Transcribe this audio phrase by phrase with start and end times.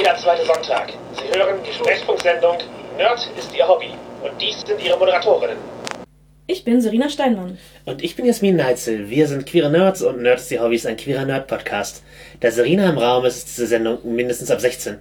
[0.00, 0.94] jeder zweite Sonntag.
[1.12, 2.56] Sie hören die Sprechfunksendung
[2.96, 3.90] Nerd ist Ihr Hobby.
[4.22, 5.58] Und dies sind Ihre Moderatorinnen.
[6.46, 7.58] Ich bin Serena Steinmann.
[7.84, 9.10] Und ich bin Jasmin Neitzel.
[9.10, 12.02] Wir sind queere Nerds und Nerds die Hobbys, ein queerer Nerd-Podcast.
[12.40, 14.96] Da Serena im Raum ist, ist diese Sendung mindestens ab 16.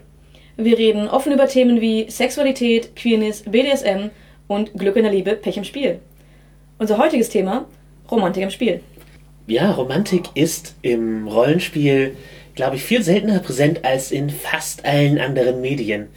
[0.57, 4.09] Wir reden offen über Themen wie Sexualität, Queerness, BDSM
[4.47, 5.99] und Glück in der Liebe, Pech im Spiel.
[6.77, 7.65] Unser heutiges Thema:
[8.11, 8.81] Romantik im Spiel.
[9.47, 12.15] Ja, Romantik ist im Rollenspiel,
[12.59, 16.09] glaube ich, viel seltener präsent als in fast allen anderen Medien.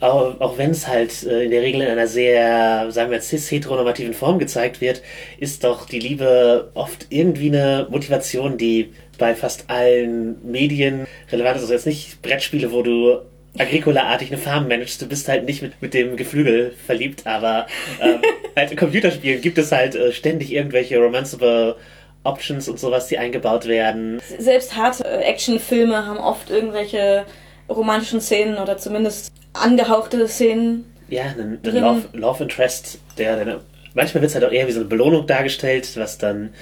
[0.00, 4.14] Auch, auch wenn es halt äh, in der Regel in einer sehr, sagen wir, cis-heteronormativen
[4.14, 5.02] Form gezeigt wird,
[5.38, 11.62] ist doch die Liebe oft irgendwie eine Motivation, die bei fast allen Medien relevant ist.
[11.64, 13.18] Also jetzt nicht Brettspiele, wo du
[13.58, 15.02] Agricola-artig eine Farm managst.
[15.02, 17.66] Du bist halt nicht mit, mit dem Geflügel verliebt, aber
[18.00, 18.22] ähm,
[18.56, 21.76] halt in Computerspielen gibt es halt äh, ständig irgendwelche romanceable
[22.24, 24.20] Options und sowas, die eingebaut werden.
[24.38, 27.24] Selbst harte äh, Actionfilme haben oft irgendwelche
[27.68, 30.84] romantischen Szenen oder zumindest angehauchte Szenen.
[31.08, 33.60] Ja, einen, einen Love, Love Interest, der dann,
[33.94, 36.54] manchmal wird es halt auch eher wie so eine Belohnung dargestellt, was dann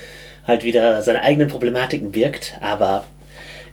[0.47, 3.05] halt wieder seine eigenen Problematiken birgt, aber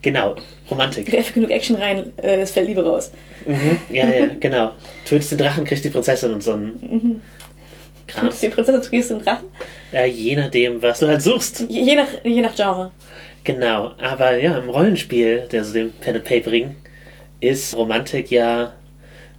[0.01, 0.35] genau,
[0.69, 1.11] Romantik.
[1.11, 3.11] Werfe genug Action rein, äh, es fällt Liebe raus.
[3.45, 4.71] Mhm, ja, ja, genau.
[5.05, 7.21] Tötest den Drachen, kriegst die Prinzessin und so ein mhm.
[8.07, 9.47] Tötest die Prinzessin, kriegst den Drachen?
[9.91, 11.65] Ja, je nachdem, was du halt suchst.
[11.69, 12.91] Je, je, nach, je nach Genre.
[13.43, 16.75] Genau, aber ja, im Rollenspiel, also dem Pen and Papering,
[17.39, 18.73] ist Romantik ja.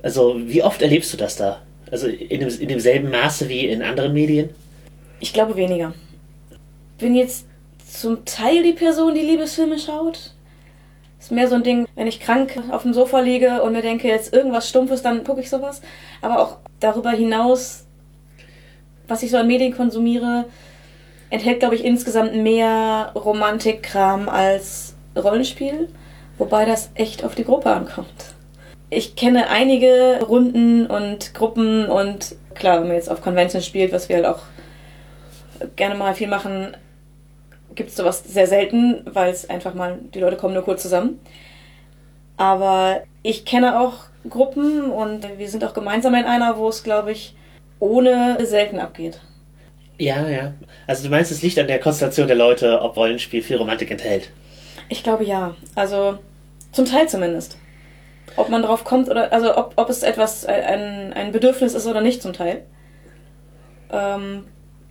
[0.03, 1.61] Also, wie oft erlebst du das da?
[1.91, 4.51] Also in, dem, in demselben Maße wie in anderen Medien?
[5.21, 5.95] Ich glaube weniger.
[6.99, 7.47] Bin jetzt
[7.91, 10.33] zum Teil die Person, die Liebesfilme schaut.
[11.19, 14.09] Ist mehr so ein Ding, wenn ich krank auf dem Sofa liege und mir denke,
[14.09, 15.81] jetzt irgendwas Stumpfes, dann gucke ich sowas.
[16.21, 17.87] Aber auch darüber hinaus,
[19.09, 20.45] was ich so an Medien konsumiere,
[21.31, 25.89] enthält, glaube ich, insgesamt mehr Romantikkram als Rollenspiel.
[26.39, 28.35] Wobei das echt auf die Gruppe ankommt.
[28.91, 34.09] Ich kenne einige Runden und Gruppen und klar, wenn man jetzt auf Convention spielt, was
[34.09, 34.41] wir halt auch
[35.77, 36.77] gerne mal viel machen,
[37.75, 41.21] gibt es sowas sehr selten, weil es einfach mal, die Leute kommen nur kurz zusammen.
[42.37, 47.13] Aber ich kenne auch Gruppen und wir sind auch gemeinsam in einer, wo es, glaube
[47.13, 47.35] ich,
[47.81, 49.21] ohne selten abgeht.
[49.99, 50.53] Ja, ja.
[50.87, 54.31] Also du meinst, es liegt an der Konstellation der Leute, ob Rollenspiel viel Romantik enthält?
[54.89, 55.57] Ich glaube ja.
[55.75, 56.19] Also
[56.73, 57.57] zum Teil zumindest.
[58.37, 62.01] Ob man drauf kommt oder, also ob, ob es etwas, ein, ein Bedürfnis ist oder
[62.01, 62.63] nicht zum Teil.
[63.91, 64.45] Ähm,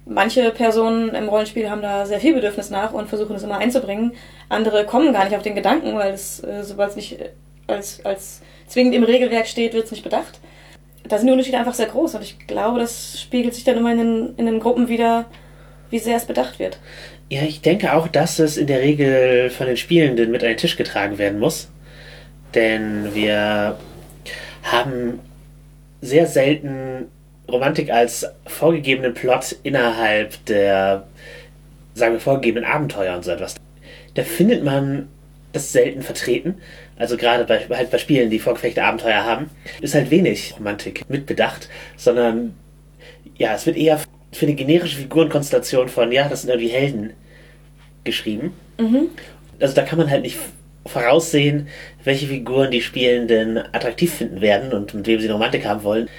[0.06, 4.14] manche Personen im Rollenspiel haben da sehr viel Bedürfnis nach und versuchen es immer einzubringen.
[4.50, 7.18] Andere kommen gar nicht auf den Gedanken, weil es, äh, sobald es nicht
[7.68, 10.40] als, als zwingend im Regelwerk steht, wird es nicht bedacht.
[11.08, 13.92] Da sind die Unterschiede einfach sehr groß und ich glaube, das spiegelt sich dann immer
[13.92, 15.26] in den, in den Gruppen wieder,
[15.90, 16.80] wie sehr es bedacht wird.
[17.30, 20.58] Ja, ich denke auch, dass es in der Regel von den Spielenden mit an den
[20.58, 21.70] Tisch getragen werden muss.
[22.54, 23.78] Denn wir
[24.64, 25.20] haben
[26.02, 27.08] sehr selten
[27.50, 31.08] Romantik als vorgegebenen Plot innerhalb der,
[31.94, 33.56] sagen wir, vorgegebenen Abenteuer und so etwas.
[34.14, 35.08] Da findet man
[35.54, 36.56] das selten vertreten.
[36.98, 39.50] Also gerade bei, halt bei Spielen, die vorgefechte Abenteuer haben,
[39.82, 42.56] ist halt wenig Romantik mitbedacht, sondern
[43.38, 44.00] ja, es wird eher
[44.32, 47.14] für eine generische Figurenkonstellation von, ja, das sind irgendwie Helden
[48.04, 48.54] geschrieben.
[48.80, 49.10] Mhm.
[49.60, 50.38] Also da kann man halt nicht
[50.86, 51.68] voraussehen,
[52.04, 56.10] welche Figuren die Spielenden attraktiv finden werden und mit wem sie Romantik haben wollen.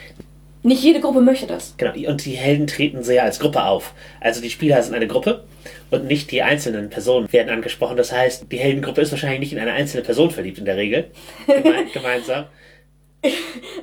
[0.63, 1.75] Nicht jede Gruppe möchte das.
[1.77, 3.95] Genau, und die Helden treten sehr als Gruppe auf.
[4.21, 5.45] Also die Spieler sind eine Gruppe
[5.91, 7.97] und nicht die einzelnen Personen werden angesprochen.
[7.97, 11.11] Das heißt, die Heldengruppe ist wahrscheinlich nicht in eine einzelne Person verliebt in der Regel.
[11.47, 12.47] Geme gemeinsam.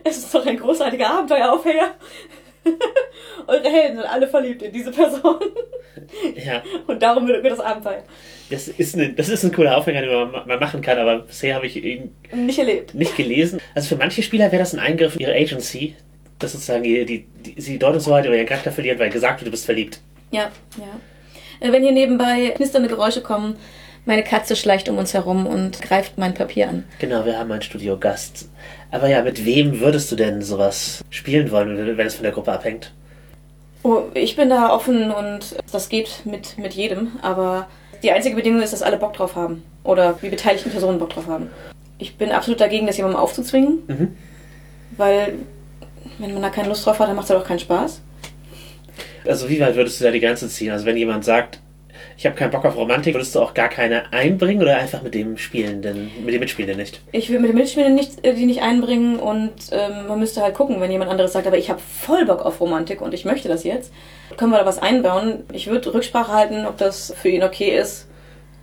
[0.03, 1.95] Es ist doch ein großartiger Abenteueraufhänger.
[3.47, 5.35] Eure Helden sind alle verliebt in diese Person.
[6.35, 6.63] Ja.
[6.87, 8.03] Und darum wird das Abenteuer.
[8.49, 11.55] Das ist, eine, das ist ein cooler Aufhänger, den man, man machen kann, aber bisher
[11.55, 12.93] habe ich ihn nicht erlebt.
[12.93, 13.59] Nicht gelesen.
[13.73, 15.95] Also für manche Spieler wäre das ein Eingriff in ihre Agency,
[16.39, 19.47] dass sozusagen die, die, die, sie die Deutungshoheit über ihren Charakter verlieren, weil gesagt wird,
[19.47, 19.99] du bist verliebt.
[20.31, 21.67] Ja, ja.
[21.67, 23.55] Äh, wenn hier nebenbei knisternde Geräusche kommen,
[24.05, 26.83] meine Katze schleicht um uns herum und greift mein Papier an.
[26.99, 28.49] Genau, wir haben einen Studiogast.
[28.91, 32.51] Aber ja, mit wem würdest du denn sowas spielen wollen, wenn es von der Gruppe
[32.51, 32.93] abhängt?
[33.83, 37.67] Oh, ich bin da offen und das geht mit, mit jedem, aber
[38.03, 39.63] die einzige Bedingung ist, dass alle Bock drauf haben.
[39.83, 41.49] Oder die beteiligten Personen Bock drauf haben.
[41.97, 44.17] Ich bin absolut dagegen, das jemandem aufzuzwingen, mhm.
[44.97, 45.35] weil
[46.19, 48.01] wenn man da keine Lust drauf hat, dann macht es halt auch keinen Spaß.
[49.27, 50.71] Also wie weit würdest du da die Grenze ziehen?
[50.71, 51.59] Also wenn jemand sagt,
[52.17, 55.13] ich habe keinen Bock auf Romantik, würdest du auch gar keine einbringen oder einfach mit
[55.13, 57.01] dem Spielenden, mit dem Mitspielenden nicht?
[57.11, 60.55] Ich will mit dem Mitspielenden nicht, äh, die nicht einbringen und ähm, man müsste halt
[60.55, 63.49] gucken, wenn jemand anderes sagt, aber ich habe voll Bock auf Romantik und ich möchte
[63.49, 63.91] das jetzt,
[64.37, 65.43] können wir da was einbauen.
[65.51, 68.07] Ich würde Rücksprache halten, ob das für ihn okay ist.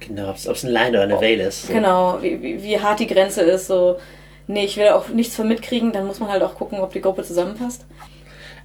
[0.00, 1.66] Genau, ob es ein Line oder eine Veil ist.
[1.66, 1.72] So.
[1.72, 3.98] Genau, wie, wie, wie hart die Grenze ist, so
[4.46, 7.00] nee, ich will auch nichts von mitkriegen, dann muss man halt auch gucken, ob die
[7.00, 7.84] Gruppe zusammenpasst.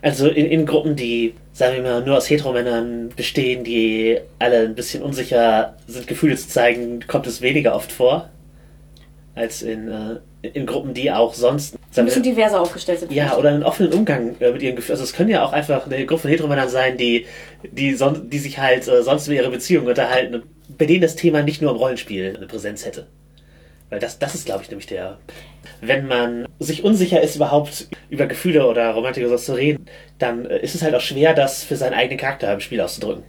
[0.02, 4.76] Also in, in Gruppen, die, sagen wir mal, nur aus Heteromännern bestehen, die alle ein
[4.76, 8.30] bisschen unsicher sind, Gefühle zu zeigen, kommt es weniger oft vor.
[9.34, 11.76] Als in, äh, in Gruppen, die auch sonst.
[11.96, 13.12] Ein bisschen wir, diverser aufgestellt sind.
[13.12, 13.40] ja, vielleicht.
[13.40, 14.94] oder einen offenen Umgang äh, mit ihren Gefühlen.
[14.94, 17.26] Also es können ja auch einfach eine Gruppe von Heteromännern sein, die,
[17.72, 20.44] die, son die sich halt äh, sonst über ihre Beziehungen unterhalten und
[20.78, 23.08] bei denen das Thema nicht nur im Rollenspiel eine Präsenz hätte.
[23.90, 25.18] Weil das, das ist, glaube ich, nämlich der.
[25.82, 29.86] Wenn man sich unsicher ist, überhaupt über Gefühle oder Romantik oder so zu reden,
[30.20, 33.24] dann äh, ist es halt auch schwer, das für seinen eigenen Charakter im Spiel auszudrücken.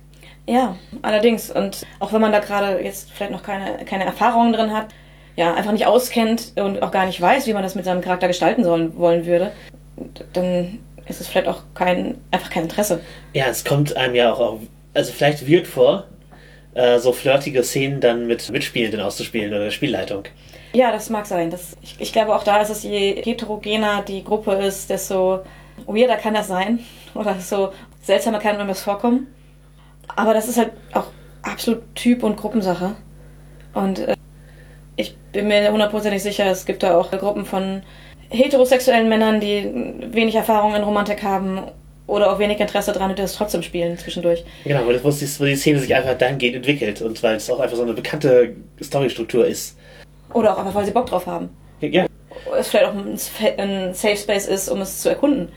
[0.47, 1.51] Ja, allerdings.
[1.51, 4.89] Und auch wenn man da gerade jetzt vielleicht noch keine, keine Erfahrungen drin hat,
[5.37, 8.27] ja, einfach nicht auskennt und auch gar nicht weiß, wie man das mit seinem Charakter
[8.27, 9.53] gestalten sollen, wollen würde,
[10.33, 13.01] dann ist es vielleicht auch kein, einfach kein Interesse.
[13.35, 14.59] Ja, es kommt einem ja auch,
[14.95, 16.05] also vielleicht wird vor,
[16.75, 20.25] äh, so flirtige Szenen dann mit Mitspielenden auszuspielen oder der Spielleitung.
[20.79, 21.51] Ja, das mag sein.
[21.51, 25.41] Das, ich, ich glaube, auch da ist es, je heterogener die Gruppe ist, desto
[25.89, 26.79] weirder kann das sein.
[27.17, 29.27] Oder so seltsamer kann das vorkommen.
[30.15, 31.07] Aber das ist halt auch
[31.43, 32.95] absolut Typ- und Gruppensache.
[33.75, 34.15] Und äh,
[34.95, 37.83] ich bin mir hundertprozentig sicher, es gibt da auch Gruppen von
[38.29, 39.69] heterosexuellen Männern, die
[40.13, 41.61] wenig Erfahrung in Romantik haben
[42.07, 44.45] oder auch wenig Interesse daran, die das trotzdem spielen zwischendurch.
[44.63, 45.27] Genau, wo die
[45.57, 49.77] Szene sich einfach dahingehend entwickelt und weil es auch einfach so eine bekannte Storystruktur ist.
[50.33, 51.49] Oder auch einfach, weil sie Bock drauf haben.
[51.81, 52.07] Ja,
[52.59, 55.49] Es vielleicht auch ein Safe Space ist, um es zu erkunden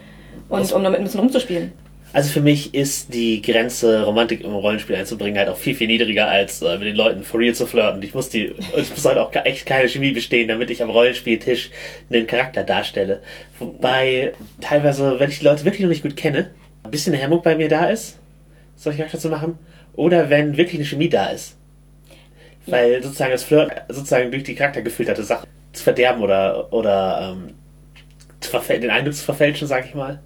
[0.50, 1.74] und um damit ein bisschen rumzuspielen.
[2.14, 6.28] Also für mich ist die Grenze, Romantik im Rollenspiel einzubringen, halt auch viel, viel niedriger,
[6.28, 8.04] als äh, mit den Leuten for real zu flirten.
[8.04, 11.70] Ich muss die, es muss halt auch echt keine Chemie bestehen, damit ich am Rollenspieltisch
[12.10, 13.22] einen Charakter darstelle.
[13.60, 16.52] Wobei teilweise, wenn ich die Leute wirklich noch nicht gut kenne,
[16.84, 18.20] ein bisschen Hemmung bei mir da ist,
[18.76, 19.58] solche Charakter zu machen.
[19.94, 21.58] Oder wenn wirklich eine Chemie da ist.
[22.68, 27.56] Weil sozusagen das Flirt sozusagen durch die Charakter gefilterte Sache zu verderben oder, oder ähm,
[28.70, 30.20] den Eindruck zu verfälschen, sag ich mal.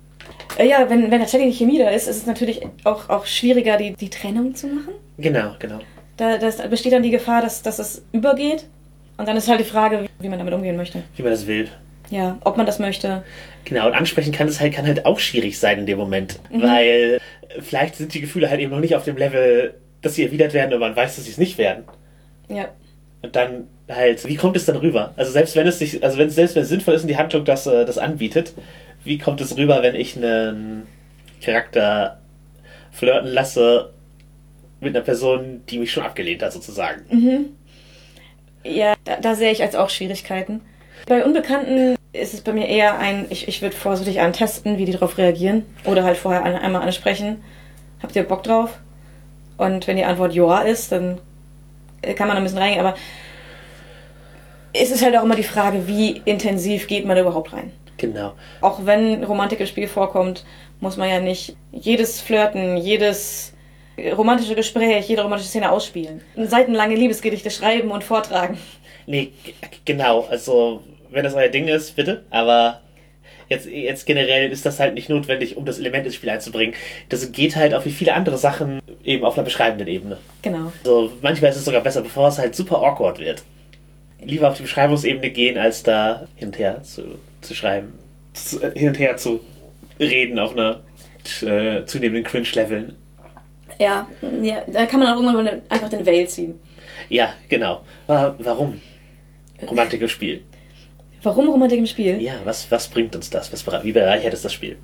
[0.58, 3.78] Äh, Ja, wenn, wenn tatsächlich die Chemie da ist, ist es natürlich auch, auch schwieriger,
[3.78, 4.94] die, die Trennung zu machen.
[5.18, 5.80] Genau, genau.
[6.18, 8.66] Da das besteht dann die Gefahr, dass, dass es übergeht.
[9.18, 11.04] Und dann ist halt die Frage, wie, man damit umgehen möchte.
[11.16, 11.70] Wie man das will.
[12.10, 13.24] Ja, ob man das möchte.
[13.64, 17.20] Genau, und ansprechen kann es halt, kann halt auch schwierig sein in dem Moment, weil
[17.62, 20.74] vielleicht sind die Gefühle halt eben noch nicht auf dem Level, dass sie erwidert werden,
[20.74, 21.86] aber man weiß, dass sie es nicht werden.
[22.50, 22.70] Ja.
[23.22, 25.14] Und dann halt, wie kommt es dann rüber?
[25.16, 27.18] Also selbst wenn es sich, also wenn es selbst wenn es sinnvoll ist und die
[27.18, 28.54] Handlung das, äh, das anbietet,
[29.04, 30.88] wie kommt es rüber, wenn ich einen
[31.42, 32.20] Charakter
[32.92, 33.92] flirten lasse
[34.80, 37.56] mit einer Person, die mich schon abgelehnt hat, sozusagen?
[38.64, 40.62] Ja, da, da sehe ich als auch Schwierigkeiten.
[41.08, 44.94] Bei Unbekannten ist es bei mir eher ein, ich, ich würde vorsichtig antesten, wie die
[44.94, 45.66] darauf reagieren.
[45.86, 47.44] Oder halt vorher an, einmal ansprechen.
[48.02, 48.80] Habt ihr Bock drauf?
[49.58, 51.20] Und wenn die Antwort Ja ist, dann
[52.14, 52.86] kann man da ein bisschen reingehen.
[52.86, 52.96] Aber
[54.74, 57.72] es ist halt auch immer die Frage, wie intensiv geht man da überhaupt rein.
[57.98, 58.34] Genau.
[58.62, 60.46] Auch wenn Romantik im Spiel vorkommt,
[60.82, 63.54] muss man ja nicht jedes Flirten, jedes
[64.18, 66.22] romantische Gespräch, jede romantische Szene ausspielen.
[66.36, 68.58] Seitenlange Liebesgedichte schreiben und vortragen.
[69.08, 69.32] Nee,
[69.86, 70.26] genau.
[70.30, 72.26] Also, wenn das euer Ding ist, bitte.
[72.30, 72.82] Aber
[73.50, 76.76] jetzt, jetzt generell ist das halt nicht notwendig, um das Element ins Spiel einzubringen.
[77.10, 80.18] Das geht halt auch wie viele andere Sachen eben auf einer beschreibenden Ebene.
[80.42, 80.72] Genau.
[80.84, 83.44] Also, manchmal ist es sogar besser, bevor es halt super awkward wird.
[84.24, 87.04] Lieber auf die Beschreibungsebene gehen, als da hin und her zu,
[87.42, 87.94] zu schreiben.
[88.34, 89.40] Zu, äh, hin und her zu
[90.00, 90.82] reden auf einer
[91.42, 92.96] äh, zunehmenden Cringe-Leveln.
[93.80, 94.08] Ja,
[94.42, 96.60] ja, da kann man auch irgendwann einfach den Veil ziehen.
[97.10, 97.82] Ja, genau.
[98.08, 98.82] Warum?
[99.70, 100.44] Romantik im Spiel.
[101.26, 102.22] Warum Romantik im Spiel?
[102.22, 103.52] Ja, was, was bringt uns das?
[103.52, 104.78] Was, wie bereichert es das Spiel?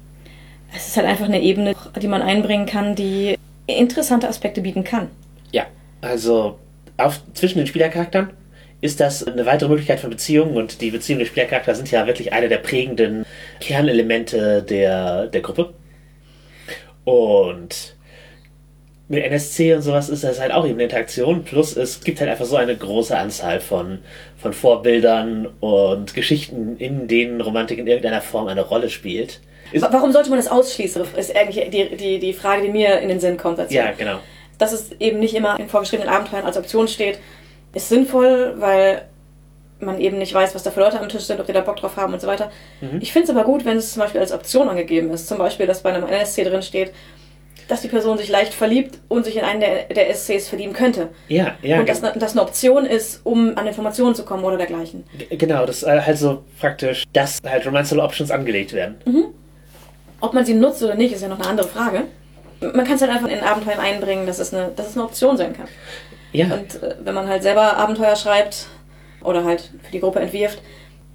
[0.75, 5.09] Es ist halt einfach eine Ebene, die man einbringen kann, die interessante Aspekte bieten kann.
[5.51, 5.67] Ja,
[6.01, 6.57] also
[6.97, 8.31] auf, zwischen den Spielercharakteren
[8.81, 12.33] ist das eine weitere Möglichkeit von Beziehungen und die Beziehungen der Spielercharakter sind ja wirklich
[12.33, 13.23] eine der prägenden
[13.59, 15.73] Kernelemente der, der Gruppe.
[17.03, 17.95] Und
[19.11, 21.43] mit NSC und sowas ist das halt auch eben eine Interaktion.
[21.43, 23.99] Plus es gibt halt einfach so eine große Anzahl von,
[24.37, 29.39] von Vorbildern und Geschichten, in denen Romantik in irgendeiner Form eine Rolle spielt.
[29.71, 32.99] Ist, Wa- Warum sollte man das ausschließen, ist eigentlich die, die, die Frage, die mir
[32.99, 33.73] in den Sinn kommt dazu.
[33.73, 34.19] ja, genau.
[34.57, 37.19] Dass es eben nicht immer in vorgeschriebenen Abenteuern als Option steht,
[37.73, 39.03] ist sinnvoll, weil
[39.79, 41.77] man eben nicht weiß, was da für Leute am Tisch sind, ob die da Bock
[41.77, 42.51] drauf haben und so weiter.
[42.99, 45.27] Ich finde es aber gut, wenn es zum Beispiel als Option angegeben ist.
[45.27, 46.91] Zum Beispiel, dass bei einem NSC drin steht,
[47.71, 51.07] dass die Person sich leicht verliebt und sich in einen der, der SCs verlieben könnte.
[51.29, 51.79] Ja, ja.
[51.79, 55.05] und dass das eine Option ist, um an Informationen zu kommen oder dergleichen.
[55.17, 58.95] G- Genau, das äh, halt so praktisch, dass halt Romanceable Options angelegt werden.
[60.19, 62.03] Ob man sie nutzt oder nicht, ist ja noch eine andere Frage.
[62.59, 65.35] Man kann es halt einfach in Abenteuern einbringen, dass es eine, dass es eine Option
[65.37, 65.67] sein kann.
[66.33, 68.67] Ja, Und äh, wenn man halt selber Abenteuer schreibt
[69.23, 70.61] oder halt für die Gruppe entwirft,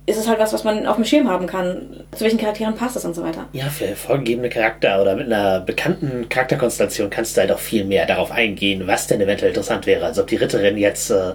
[0.07, 2.05] ist es halt was, was man auf dem Schirm haben kann.
[2.13, 3.49] Zu welchen Charakteren passt das und so weiter.
[3.53, 8.07] Ja, für vorgegebene Charakter oder mit einer bekannten Charakterkonstellation kannst du halt auch viel mehr
[8.07, 10.07] darauf eingehen, was denn eventuell interessant wäre.
[10.07, 11.33] Also ob die Ritterin jetzt äh,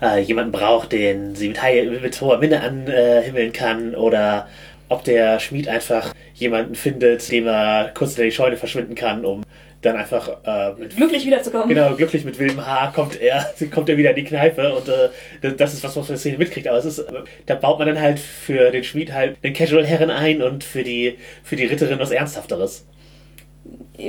[0.00, 4.48] äh, jemanden braucht, den sie mit, mit hoher Minne anhimmeln kann oder
[4.88, 9.42] ob der Schmied einfach jemanden findet, dem er kurz in die Scheune verschwinden kann, um
[9.84, 11.68] dann einfach äh, mit Glücklich wiederzukommen.
[11.68, 15.54] Genau, glücklich mit wildem Haar kommt er, kommt er wieder in die Kneipe und äh,
[15.56, 16.68] das ist was, was man der Szene mitkriegt.
[16.68, 17.04] Aber es ist,
[17.46, 21.18] da baut man dann halt für den Schmied halt den Casual-Herren ein und für die,
[21.42, 22.86] für die Ritterin was Ernsthafteres.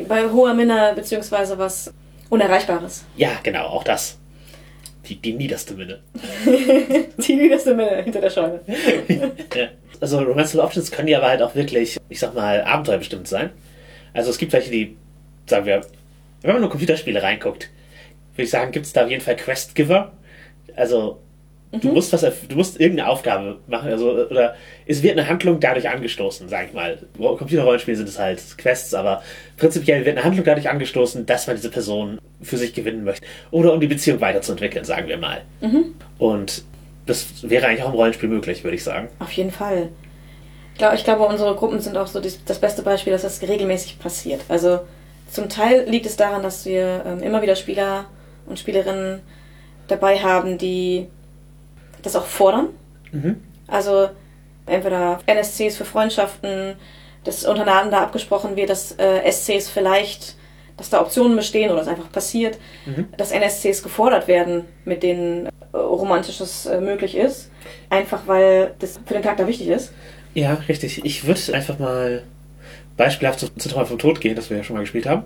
[0.08, 1.94] Bei hoher Minne, beziehungsweise was
[2.30, 3.06] Unerreichbares.
[3.16, 4.18] Ja, genau, auch das.
[5.08, 6.00] Die, die niederste Minne.
[7.18, 8.60] Die niederste Minne hinter der Scheune.
[9.08, 9.68] ja.
[10.02, 13.52] Also Romanceable Options können ja aber halt auch wirklich, ich sag mal, abenteuerbestimmt sein.
[14.14, 14.98] Also es gibt welche, die,
[15.48, 15.82] sagen wir,
[16.42, 17.70] wenn man nur Computerspiele reinguckt,
[18.36, 20.12] würde ich sagen, gibt es da auf jeden Fall Quest-Giver.
[20.76, 21.20] Also
[21.72, 25.90] du musst was, du musst irgendeine Aufgabe machen, also oder es wird eine Handlung dadurch
[25.90, 27.00] angestoßen, sag ich mal.
[27.18, 29.24] Computerrollenspiele sind es halt Quests, aber
[29.58, 33.74] prinzipiell wird eine Handlung dadurch angestoßen, dass man diese Person für sich gewinnen möchte oder
[33.74, 35.42] um die Beziehung weiterzuentwickeln, sagen wir mal.
[36.18, 36.64] Und
[37.06, 39.10] das wäre eigentlich auch im Rollenspiel möglich, würde ich sagen.
[39.20, 39.90] Auf jeden Fall.
[40.94, 44.42] Ich glaube, unsere Gruppen sind auch so das beste Beispiel, dass das regelmäßig passiert.
[44.50, 44.80] Also
[45.36, 48.06] zum Teil liegt es daran, dass wir ähm, immer wieder Spieler
[48.48, 49.22] und Spielerinnen
[49.88, 51.08] dabei haben, die
[52.02, 52.70] das auch fordern.
[53.12, 53.44] Mhm.
[53.68, 54.10] Also
[54.66, 56.76] entweder NSCs für Freundschaften,
[57.26, 60.36] dass untereinander abgesprochen wird, dass äh, SCs vielleicht,
[60.78, 63.08] dass da Optionen bestehen oder es einfach passiert, Mhm.
[63.18, 67.52] dass NSCs gefordert werden, mit denen äh, Romantisches äh, möglich ist.
[67.90, 69.92] Einfach weil das für den Charakter wichtig ist.
[70.34, 71.04] Ja, richtig.
[71.04, 72.24] Ich würde einfach mal
[72.98, 75.24] beispielhaft zu, zu Traum vom Tod gehen, das wir ja schon mal gespielt haben.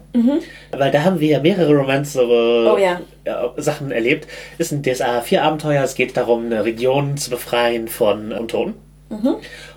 [0.71, 2.99] Weil da haben wir ja mehrere Romance Oh ja.
[3.25, 4.27] äh, Sachen erlebt.
[4.57, 5.83] Es ist ein DSA 4 Abenteuer.
[5.83, 8.73] Es geht darum, eine Region zu befreien von Untoten.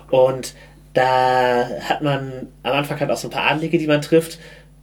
[0.09, 0.53] Und
[0.93, 4.39] da hat man am Anfang halt auch so ein paar Adlige, die man trifft.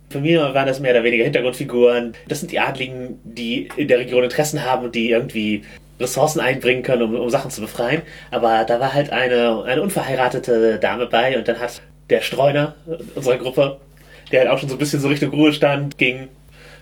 [0.08, 2.14] Für mich waren das mehr oder weniger Hintergrundfiguren.
[2.26, 5.62] Das sind die Adligen, die in der Region Interessen haben und die irgendwie
[6.00, 8.02] Ressourcen einbringen können, um, um Sachen zu befreien.
[8.32, 12.74] Aber da war halt eine, eine unverheiratete Dame bei und dann hat der Streuner
[13.14, 13.78] unserer Gruppe,
[14.32, 16.28] der halt auch schon so ein bisschen so Richtung Ruhestand ging,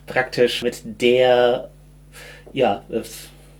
[0.06, 1.70] praktisch mit der
[2.52, 3.00] ja, äh,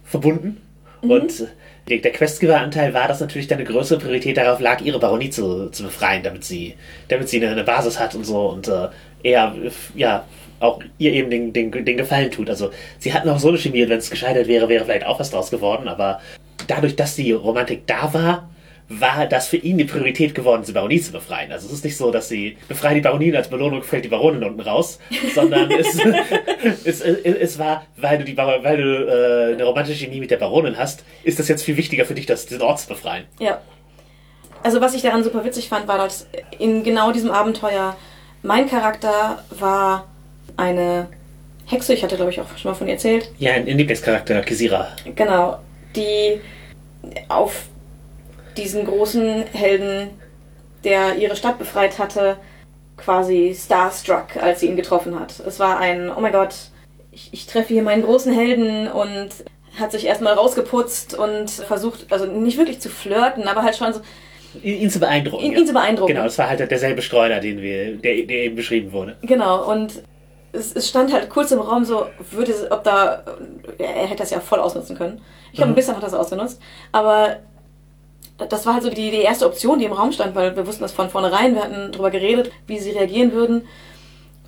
[0.05, 0.61] verbunden.
[1.01, 1.47] Und
[1.89, 5.71] äh, der Questgeberanteil war das natürlich dann eine größere Priorität darauf lag, ihre Baronie zu,
[5.71, 6.75] zu befreien, damit sie,
[7.09, 8.89] damit sie eine, eine Basis hat und so und äh,
[9.23, 9.55] er
[9.95, 10.25] ja
[10.61, 12.51] auch ihr eben den, den, den Gefallen tut.
[12.51, 15.21] Also sie hatten auch so eine Chemie und wenn es gescheitert wäre, wäre vielleicht auch
[15.21, 16.21] was draus geworden, aber
[16.67, 18.49] dadurch, dass die Romantik da war,
[18.89, 21.53] war das für ihn die Priorität geworden, diese Baronie zu befreien.
[21.53, 24.09] Also es ist nicht so, dass sie befreien die Baronie und als Belohnung fällt die
[24.09, 24.99] Baronin unten raus,
[25.35, 25.99] sondern es,
[26.85, 30.39] es, es, es war, weil du die weil du äh, eine romantische Chemie mit der
[30.39, 33.27] Baronin hast, ist das jetzt viel wichtiger für dich, das, diesen Ort zu befreien.
[33.39, 33.61] Ja.
[34.63, 36.27] Also was ich daran super witzig fand, war, dass
[36.59, 37.97] in genau diesem Abenteuer
[38.43, 40.09] mein Charakter war
[40.57, 41.09] eine
[41.67, 44.89] Hexe, ich hatte glaube ich auch schon mal von ihr erzählt, Ja, ein, Lieblingscharakter, Kisira.
[45.15, 45.59] genau,
[45.95, 46.41] die
[47.29, 47.67] auf
[48.59, 50.11] diesen großen Helden,
[50.85, 52.37] der ihre Stadt befreit hatte,
[52.97, 55.41] quasi starstruck, als sie ihn getroffen hat.
[55.47, 56.55] Es war ein, oh mein Gott,
[57.13, 59.29] ich, ich treffe hier meinen großen Helden und
[59.79, 64.01] hat sich erstmal rausgeputzt und versucht, also nicht wirklich zu flirten, aber halt schon so,
[64.63, 65.45] Ihn, zu beeindrucken.
[65.45, 65.59] ihn, ja.
[65.59, 66.13] ihn zu beeindrucken.
[66.15, 69.17] Genau, das war halt derselbe Streuner, den wir, der, der eben beschrieben wurde.
[69.23, 70.03] Genau, und
[70.53, 73.23] es, es stand halt kurz im Raum so, würde, ob da,
[73.79, 75.21] er hätte das ja voll ausnutzen können.
[75.53, 75.73] Ich glaube, Mhm.
[75.73, 76.61] ein bisschen hat er es ausgenutzt,
[76.93, 77.37] aber
[78.49, 80.83] das war halt so die, die erste Option, die im Raum stand, weil wir wussten
[80.83, 83.67] das von vornherein, wir hatten darüber geredet, wie sie reagieren würden.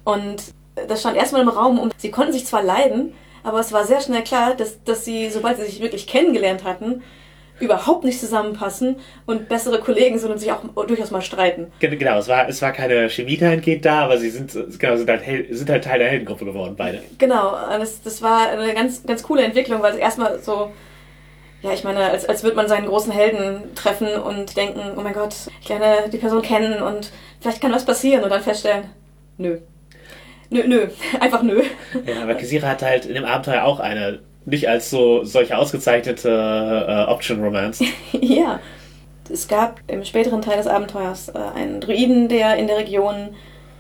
[0.05, 0.43] Und
[0.89, 4.01] das stand erstmal im Raum und sie konnten sich zwar leiden, aber es war sehr
[4.01, 7.03] schnell klar, dass, dass sie, sobald sie sich wirklich kennengelernt hatten,
[7.59, 11.71] überhaupt nicht zusammenpassen und bessere Kollegen sind und sich auch durchaus mal streiten.
[11.79, 15.11] Gen- Genau, es war, es war keine Chemie dahingehend da, aber sie sind, genau, sind,
[15.11, 17.03] halt, sind halt Teil der Heldengruppe geworden, beide.
[17.19, 20.71] Genau, das, das war eine ganz, ganz coole Entwicklung, weil es erstmal so,
[21.63, 25.13] ja, ich meine, als, als würde man seinen großen Helden treffen und denken, oh mein
[25.13, 28.85] Gott, ich lerne die Person kennen und vielleicht kann was passieren und dann feststellen,
[29.37, 29.59] nö.
[30.49, 30.89] Nö, nö,
[31.21, 31.63] einfach nö.
[32.07, 36.29] Ja, aber Kisira hat halt in dem Abenteuer auch eine nicht als so solche ausgezeichnete
[36.29, 37.85] äh, Option-Romance.
[38.21, 38.59] ja.
[39.33, 43.37] Es gab im späteren Teil des Abenteuers äh, einen Druiden, der in der Region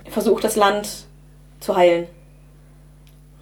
[0.09, 1.07] versucht, das Land
[1.59, 2.07] zu heilen.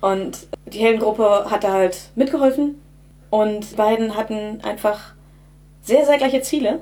[0.00, 2.76] Und die Heldengruppe hat da halt mitgeholfen.
[3.30, 5.14] Und die beiden hatten einfach
[5.82, 6.80] sehr, sehr gleiche Ziele.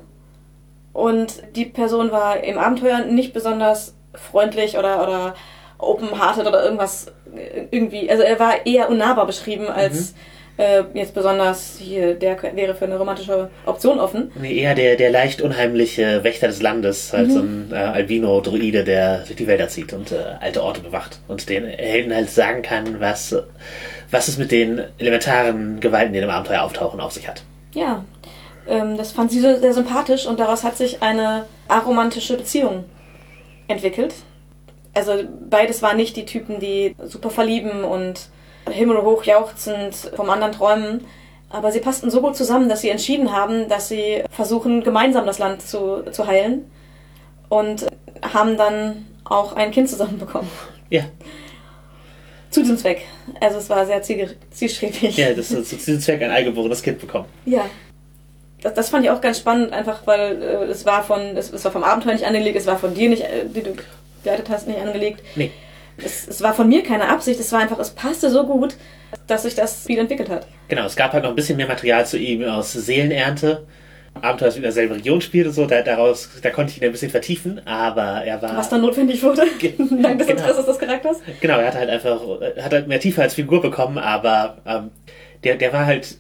[0.93, 5.35] Und die Person war im Abenteuer nicht besonders freundlich oder, oder
[5.79, 8.09] open-hearted oder irgendwas äh, irgendwie.
[8.11, 10.15] Also er war eher unnahbar beschrieben als,
[10.59, 14.33] Äh, jetzt besonders hier, der wäre für eine romantische Option offen.
[14.41, 19.19] Nee, eher der, der leicht unheimliche Wächter des Landes, halt so ein äh, Albino-Druide, der
[19.19, 23.01] durch die Wälder zieht und äh, alte Orte bewacht und den Helden halt sagen kann,
[23.01, 23.37] was,
[24.11, 27.43] was es mit den elementaren Gewalten, die in dem Abenteuer auftauchen, auf sich hat.
[27.75, 28.05] Ja,
[28.69, 32.85] ähm, das fand sie so sehr sympathisch und daraus hat sich eine aromantische Beziehung
[33.69, 34.15] entwickelt.
[34.95, 38.29] Also beides waren nicht die Typen, die super verlieben und
[38.71, 41.05] himmelhoch jauchzend vom anderen träumen.
[41.51, 45.39] Aber sie passten so gut zusammen, dass sie entschieden haben, dass sie versuchen, gemeinsam das
[45.39, 46.71] Land zu, zu heilen.
[47.49, 47.87] Und
[48.23, 50.51] haben dann auch ein Kind zusammenbekommen.
[50.91, 51.03] Ja.
[52.57, 53.03] Zu diesem Zweck.
[53.39, 55.15] Also es war sehr zielstrebig.
[55.15, 57.27] Ja, das ist zu diesem Zweck ein eingeborenes Kind bekommen.
[57.45, 57.69] Ja.
[58.63, 61.63] Das, das fand ich auch ganz spannend, einfach weil äh, es war von, es, es
[61.67, 63.75] war vom Abenteuer nicht angelegt, es war von dir nicht, äh, die du
[64.25, 65.21] geleitet hast, nicht angelegt.
[65.35, 65.51] Nee.
[65.99, 68.77] Es, es war von mir keine Absicht, es war einfach, es passte so gut,
[69.27, 70.47] dass sich das Spiel entwickelt hat.
[70.69, 73.67] Genau, es gab halt noch ein bisschen mehr Material zu ihm aus Seelenernte.
[74.23, 77.11] Abenteuer, in derselben Region spielt und so, da, daraus, da konnte ich ihn ein bisschen
[77.11, 78.57] vertiefen, aber er war.
[78.57, 80.31] Was dann notwendig wurde, dank des genau.
[80.31, 81.19] Interesses des Charakters.
[81.41, 82.21] Genau, er hat halt einfach,
[82.61, 84.91] hat halt mehr Tiefe als Figur bekommen, aber ähm,
[85.45, 86.17] der, der war halt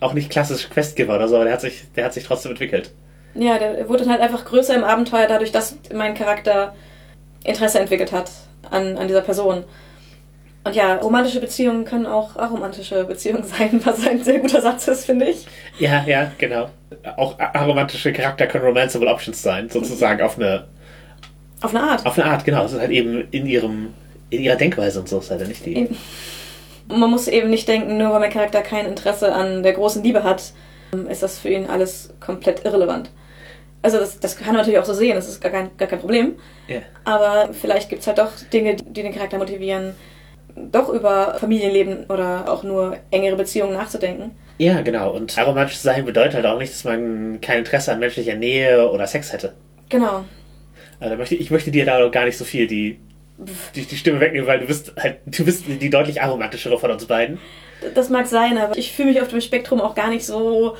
[0.00, 2.90] auch nicht klassisch Questgiver oder so, aber der hat sich, der hat sich trotzdem entwickelt.
[3.34, 6.74] Ja, der wurde halt einfach größer im Abenteuer, dadurch, dass mein Charakter
[7.44, 8.30] Interesse entwickelt hat
[8.70, 9.64] an, an dieser Person.
[10.66, 15.04] Und ja, romantische Beziehungen können auch aromantische Beziehungen sein, was ein sehr guter Satz ist,
[15.04, 15.46] finde ich.
[15.78, 16.70] Ja, ja, genau.
[17.16, 20.64] Auch aromantische Charakter können romanceable Options sein, sozusagen auf eine.
[21.60, 22.04] Auf eine Art.
[22.04, 22.64] Auf eine Art, genau.
[22.64, 23.94] Es ist halt eben in ihrem,
[24.30, 25.88] in ihrer Denkweise und so ist halt nicht die.
[26.88, 30.24] Man muss eben nicht denken, nur weil mein Charakter kein Interesse an der großen Liebe
[30.24, 30.52] hat,
[31.08, 33.10] ist das für ihn alles komplett irrelevant.
[33.82, 36.00] Also das, das kann man natürlich auch so sehen, das ist gar kein, gar kein
[36.00, 36.34] Problem.
[36.66, 36.80] Ja.
[37.04, 39.94] Aber vielleicht gibt es halt doch Dinge, die den Charakter motivieren,
[40.56, 44.32] doch über Familienleben oder auch nur engere Beziehungen nachzudenken.
[44.58, 45.12] Ja, genau.
[45.12, 49.06] Und aromatisch sein bedeutet halt auch nicht, dass man kein Interesse an menschlicher Nähe oder
[49.06, 49.54] Sex hätte.
[49.88, 50.24] Genau.
[50.98, 52.98] Also möchte, ich möchte dir da gar nicht so viel die,
[53.74, 57.04] die, die Stimme wegnehmen, weil du bist halt, du bist die deutlich aromatischere von uns
[57.04, 57.38] beiden.
[57.94, 60.76] Das mag sein, aber ich fühle mich auf dem Spektrum auch gar nicht so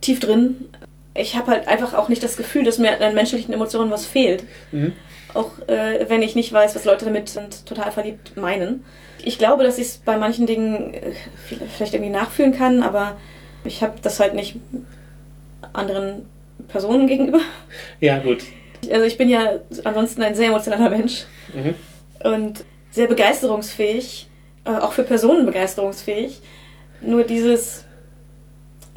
[0.00, 0.70] tief drin.
[1.14, 4.44] Ich habe halt einfach auch nicht das Gefühl, dass mir an menschlichen Emotionen was fehlt.
[4.72, 4.92] Mhm.
[5.34, 8.84] Auch äh, wenn ich nicht weiß, was Leute damit sind, total verliebt meinen.
[9.24, 11.12] Ich glaube, dass ich es bei manchen Dingen äh,
[11.76, 13.16] vielleicht irgendwie nachfühlen kann, aber
[13.64, 14.56] ich habe das halt nicht
[15.72, 16.26] anderen
[16.68, 17.40] Personen gegenüber.
[18.00, 18.42] Ja, gut.
[18.90, 21.74] Also ich bin ja ansonsten ein sehr emotionaler Mensch Mhm.
[22.24, 24.28] und sehr begeisterungsfähig,
[24.64, 26.40] äh, auch für Personen begeisterungsfähig.
[27.02, 27.84] Nur dieses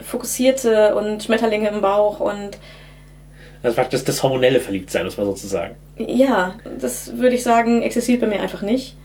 [0.01, 2.57] fokussierte und Schmetterlinge im Bauch und
[3.61, 5.75] Das war das, das hormonelle Verliebtsein, muss man sozusagen.
[5.97, 8.95] ja, das würde ich sagen, existiert bei mir einfach nicht.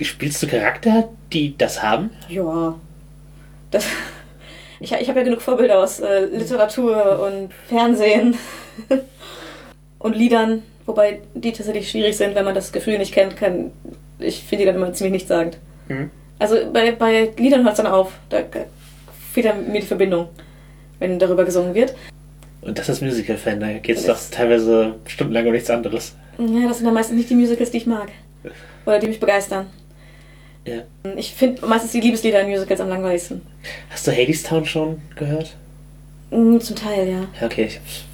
[0.00, 2.10] Spielst du Charakter, die das haben?
[2.28, 2.74] Ja,
[3.70, 3.86] das,
[4.80, 8.36] ich, ich habe ja genug Vorbilder aus äh, Literatur und Fernsehen
[9.98, 13.72] und Liedern, wobei die tatsächlich schwierig sind, wenn man das Gefühl nicht kennt, kann
[14.22, 15.58] ich finde die dann immer ziemlich nichtssagend.
[15.88, 16.10] Mhm.
[16.38, 18.42] Also bei, bei Liedern hört es dann auf, da
[19.32, 20.28] fehlt dann mir die Verbindung,
[20.98, 21.94] wenn darüber gesungen wird.
[22.62, 26.14] Und das ist Musical-Fan, da geht es doch teilweise stundenlang um nichts anderes.
[26.38, 28.10] Ja, das sind dann meistens nicht die Musicals, die ich mag.
[28.86, 29.66] Oder die mich begeistern.
[30.66, 30.82] Ja.
[31.16, 33.42] Ich finde meistens die Liebeslieder in Musicals am langweiligsten.
[33.90, 35.56] Hast du Hadestown schon gehört?
[36.30, 37.26] Mm, Zum Teil, ja.
[37.40, 37.64] Ja, okay.
[37.66, 38.04] Ich hab's,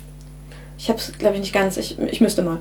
[0.78, 1.76] Ich hab's, glaube ich, nicht ganz.
[1.76, 2.58] Ich, ich müsste mal.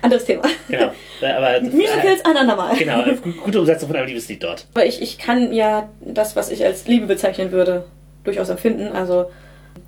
[0.00, 0.42] Anderes Thema.
[0.68, 0.90] genau.
[1.36, 2.74] Aber, Musicals ein andermal.
[2.76, 4.66] Genau, gu- gute Umsetzung von einem Liebeslied dort.
[4.74, 7.84] Aber ich, ich kann ja das, was ich als Liebe bezeichnen würde,
[8.24, 8.88] durchaus empfinden.
[8.88, 9.26] Also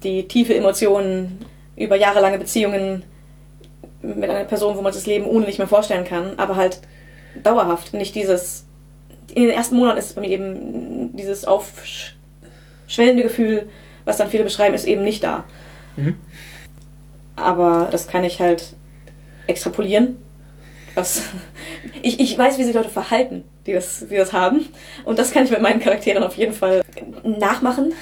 [0.05, 1.39] die tiefe Emotionen
[1.77, 3.03] über jahrelange Beziehungen
[4.03, 6.81] mit einer Person, wo man das Leben ohne nicht mehr vorstellen kann, aber halt
[7.43, 7.95] dauerhaft.
[7.95, 8.65] Nicht dieses.
[9.35, 13.69] In den ersten Monaten ist es bei mir eben dieses aufschwellende Gefühl,
[14.05, 15.45] was dann viele beschreiben, ist eben nicht da.
[15.97, 16.17] Mhm.
[17.37, 18.75] Aber das kann ich halt
[19.47, 20.17] extrapolieren.
[20.95, 21.23] Was
[22.03, 24.67] ich, ich weiß, wie sich Leute verhalten, die das, die das haben.
[25.05, 26.83] Und das kann ich mit meinen Charakteren auf jeden Fall
[27.25, 27.93] nachmachen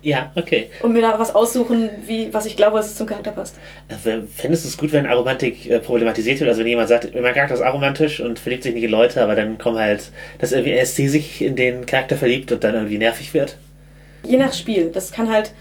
[0.00, 0.70] Ja, okay.
[0.82, 3.56] und mir da was aussuchen, wie, was ich glaube, was zum Charakter passt.
[3.88, 6.48] Also, Fändest du es gut, wenn Aromantik äh, problematisiert wird?
[6.48, 9.34] Also wenn jemand sagt, mein Charakter ist aromantisch und verliebt sich nicht in Leute, aber
[9.34, 13.34] dann kommen halt, dass irgendwie SC sich in den Charakter verliebt und dann irgendwie nervig
[13.34, 13.56] wird?
[14.22, 14.90] Je nach Spiel.
[14.92, 15.52] Das kann halt,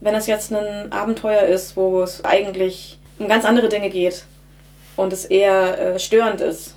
[0.00, 4.24] wenn das jetzt ein Abenteuer ist, wo es eigentlich um ganz andere Dinge geht
[4.96, 6.74] und es eher äh, störend ist,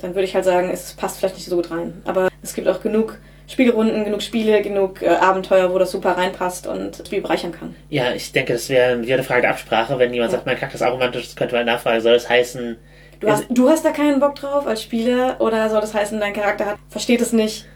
[0.00, 2.02] dann würde ich halt sagen, es passt vielleicht nicht so gut rein.
[2.04, 3.18] Aber es gibt auch genug
[3.52, 7.74] Spielrunden, genug Spiele, genug äh, Abenteuer, wo das super reinpasst und das Spiel bereichern kann.
[7.90, 9.98] Ja, ich denke, das wäre wieder eine Frage der Absprache.
[9.98, 10.38] Wenn jemand Ja.
[10.38, 12.76] sagt, mein Charakter ist aromantisch, das könnte man nachfragen, soll das heißen,
[13.20, 16.32] Du hast, du hast da keinen Bock drauf als Spieler oder soll das heißen, dein
[16.32, 17.66] Charakter hat, versteht es nicht?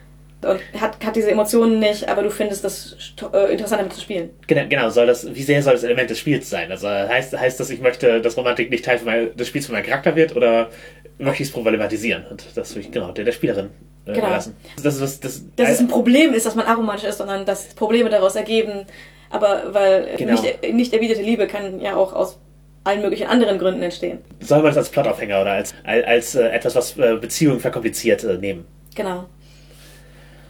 [0.50, 2.96] Und hat, hat diese Emotionen nicht, aber du findest das
[3.32, 4.30] äh, interessant damit zu spielen.
[4.46, 6.70] Genau, genau, soll das, wie sehr soll das Element des Spiels sein?
[6.70, 9.74] Also heißt, heißt das, ich möchte, dass Romantik nicht Teil von mein, des Spiels von
[9.74, 10.70] meinem Charakter wird oder
[11.18, 12.24] möchte ich es problematisieren?
[12.30, 13.70] Und das will ich genau der, der Spielerin
[14.06, 14.28] äh, Genau.
[14.28, 14.56] lassen.
[14.82, 18.10] Das was, das, Dass es ein Problem ist, dass man aromantisch ist, sondern dass Probleme
[18.10, 18.86] daraus ergeben.
[19.30, 20.32] Aber weil Genau.
[20.40, 22.38] nicht, nicht erwiderte Liebe kann ja auch aus
[22.84, 24.18] allen möglichen anderen Gründen entstehen.
[24.40, 28.22] soll man das als Plotaufhänger oder als, als, als äh, etwas, was äh, Beziehungen verkompliziert
[28.22, 28.64] äh, nehmen?
[28.94, 29.24] Genau.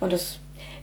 [0.01, 0.39] Und das,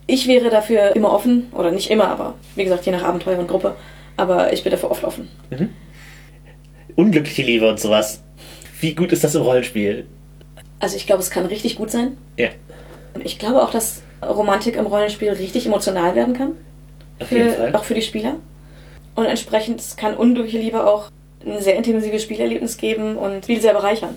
[0.08, 3.48] ich wäre dafür immer offen, oder nicht immer, aber wie gesagt, je nach Abenteuer und
[3.48, 3.76] Gruppe.
[4.18, 5.30] Aber ich bin dafür oft offen.
[6.96, 8.22] Unglückliche Liebe und sowas.
[8.80, 10.06] Wie gut ist das im Rollenspiel?
[10.80, 12.18] Also ich glaube, es kann richtig gut sein.
[12.38, 12.50] Ja,
[13.24, 16.52] Ich glaube auch, dass Romantik im Rollenspiel richtig emotional werden kann.
[17.20, 17.76] auf jeden Für, Fall.
[17.76, 18.36] auch für die Spieler.
[19.16, 21.10] Und entsprechend kann unglückliche Liebe auch
[21.46, 24.16] ein sehr intensives Spielerlebnis geben und Spiel sehr bereichern.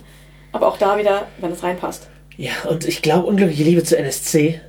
[0.53, 2.09] Aber auch da wieder, wenn es reinpasst.
[2.37, 4.61] Ja, und ich glaube, unglückliche Liebe zu NSC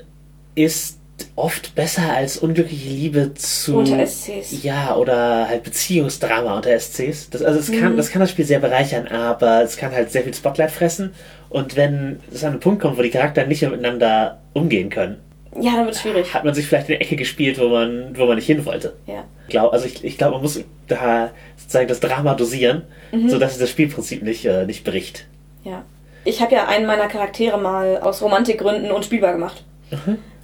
[0.57, 0.97] ist
[1.35, 3.77] oft besser als unglückliche Liebe zu.
[3.77, 4.63] Unter SCs.
[4.63, 7.29] Ja, oder halt Beziehungsdrama unter SCs.
[7.29, 10.23] Das, also es kann, das kann das Spiel sehr bereichern, aber es kann halt sehr
[10.23, 11.13] viel Spotlight fressen.
[11.49, 15.17] Und wenn es an einen Punkt kommt, wo die Charaktere nicht mehr miteinander umgehen können,
[15.59, 16.33] Ja, dann wird es schwierig.
[16.33, 18.93] hat man sich vielleicht in eine Ecke gespielt, wo man, wo man nicht hin wollte.
[19.07, 19.23] Ja.
[19.47, 23.29] Glaub, also ich, ich glaube, man muss da sozusagen das Drama dosieren, Mhm.
[23.29, 25.25] sodass es das Spielprinzip nicht, äh, nicht bricht.
[25.63, 25.83] Ja.
[26.25, 29.63] Ich habe ja einen meiner Charaktere mal aus Romantikgründen unspielbar gemacht.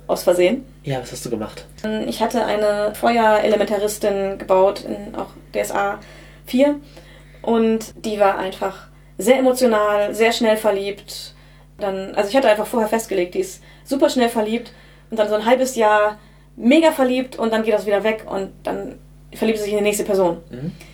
[0.07, 0.65] Aus Versehen.
[0.83, 1.65] Ja, was hast du gemacht?
[2.07, 5.99] Ich hatte eine Feuerelementaristin gebaut in auch DSA
[6.45, 6.79] 4
[7.41, 8.87] und die war einfach
[9.17, 11.33] sehr emotional, sehr schnell verliebt.
[11.79, 14.71] Dann, also ich hatte einfach vorher festgelegt, die ist super schnell verliebt
[15.09, 16.19] und dann so ein halbes Jahr
[16.55, 18.99] mega verliebt und dann geht das wieder weg und dann
[19.33, 20.37] verliebt sie sich in die nächste Person.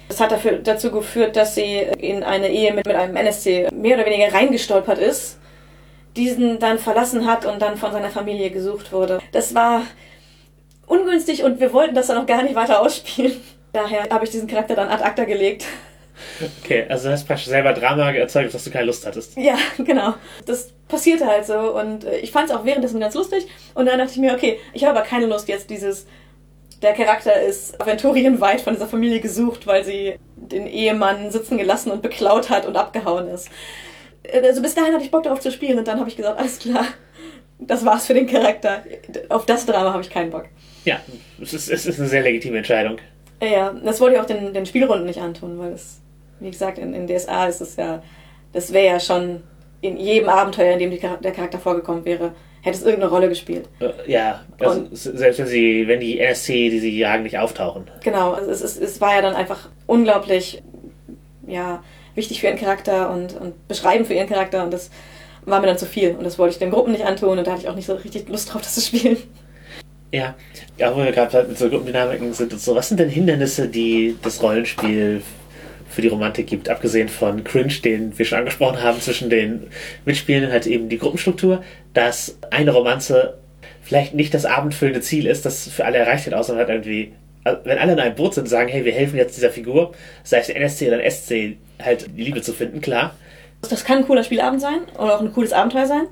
[0.08, 3.98] Das hat dafür, dazu geführt, dass sie in eine Ehe mit, mit einem NSC mehr
[3.98, 5.38] oder weniger reingestolpert ist,
[6.15, 9.19] diesen dann verlassen hat und dann von seiner Familie gesucht wurde.
[9.32, 9.84] Das war
[10.88, 13.34] ungünstig und wir wollten das dann auch gar nicht weiter ausspielen.
[13.74, 15.65] Daher habe ich diesen Charakter dann ad acta gelegt.
[16.63, 19.38] Okay, also du hast praktisch selber Drama erzeugt, dass du keine Lust hattest.
[19.38, 20.15] Ja, genau.
[20.45, 24.00] Das passierte halt so und äh, ich fand es auch währenddessen ganz lustig und dann
[24.00, 26.08] dachte ich mir, okay, ich habe aber keine Lust jetzt dieses,
[26.82, 32.02] der Charakter ist aventurienweit von dieser Familie gesucht, weil sie den Ehemann sitzen gelassen und
[32.02, 33.50] beklaut hat und abgehauen ist.
[34.43, 36.60] Also bis dahin hatte ich Bock darauf zu spielen und dann habe ich gesagt, alles
[36.60, 36.86] klar,
[37.60, 38.84] das war's für den Charakter.
[39.29, 40.45] Auf das Drama habe ich keinen Bock.
[40.86, 40.99] Ja,
[41.41, 42.97] es ist, es ist eine sehr legitime Entscheidung.
[43.41, 46.01] Ja, das wollte ich auch den, den Spielrunden nicht antun, weil es,
[46.39, 48.03] wie gesagt, in, in DSA ist es ja,
[48.53, 49.41] das wäre ja schon
[49.82, 53.69] in jedem Abenteuer, in dem die, der Charakter vorgekommen wäre, hätte es irgendeine Rolle gespielt.
[53.79, 57.89] Äh, Ja, also Und- selbst wenn sie, wenn die NSC, die sie jagen, nicht auftauchen.
[58.03, 60.62] Genau, also es, es, es war ja dann einfach unglaublich,
[61.47, 61.82] ja,
[62.19, 64.91] wichtig für ihren Charakter und, und beschreiben für ihren Charakter und das
[65.45, 67.51] war mir dann zu viel und das wollte ich den Gruppen nicht antun und da
[67.51, 69.17] hatte ich auch nicht so richtig Lust drauf, das zu spielen.
[70.12, 70.36] Ja,
[70.77, 72.75] ja, wo wir gerade mit so Gruppendynamiken sind und so.
[72.75, 75.21] Was sind denn Hindernisse, die das Rollenspiel
[75.88, 76.67] für die Romantik gibt?
[76.67, 79.67] Abgesehen von Cringe, den wir schon angesprochen haben, zwischen den
[80.05, 83.38] Mitspielenden halt eben die Gruppenstruktur, dass eine Romanze
[83.84, 87.77] vielleicht nicht das abendfüllende Ziel ist, das für alle erreicht wird, außer man irgendwie, wenn
[87.77, 90.49] alle in einem Boot sind und sagen, hey, wir helfen jetzt dieser Figur, sei es
[90.49, 93.15] NSC oder SC, halt die Liebe zu finden, klar.
[93.61, 96.07] Das kann ein cooler Spielabend sein oder auch ein cooles Abenteuer sein,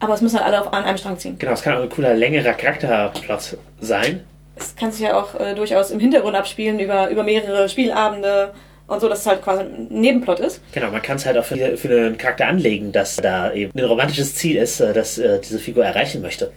[0.00, 1.36] aber es müssen halt alle auf, an einem Strang ziehen.
[1.38, 4.24] Genau, es kann auch ein cooler, längerer Charakterplot sein.
[4.56, 8.52] Es kann sich ja auch äh, durchaus im Hintergrund abspielen über, über mehrere Spielabende
[8.86, 10.60] und so, dass es halt quasi ein Nebenplot ist.
[10.72, 13.84] Genau, man kann es halt auch für, für einen Charakter anlegen, dass da eben ein
[13.84, 16.52] romantisches Ziel ist, äh, das äh, diese Figur erreichen möchte.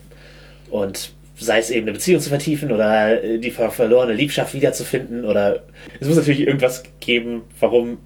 [0.70, 5.24] Und sei es eben eine Beziehung zu vertiefen oder äh, die ver verlorene Liebschaft wiederzufinden
[5.24, 5.64] oder
[6.00, 8.00] es muss natürlich irgendwas geben, warum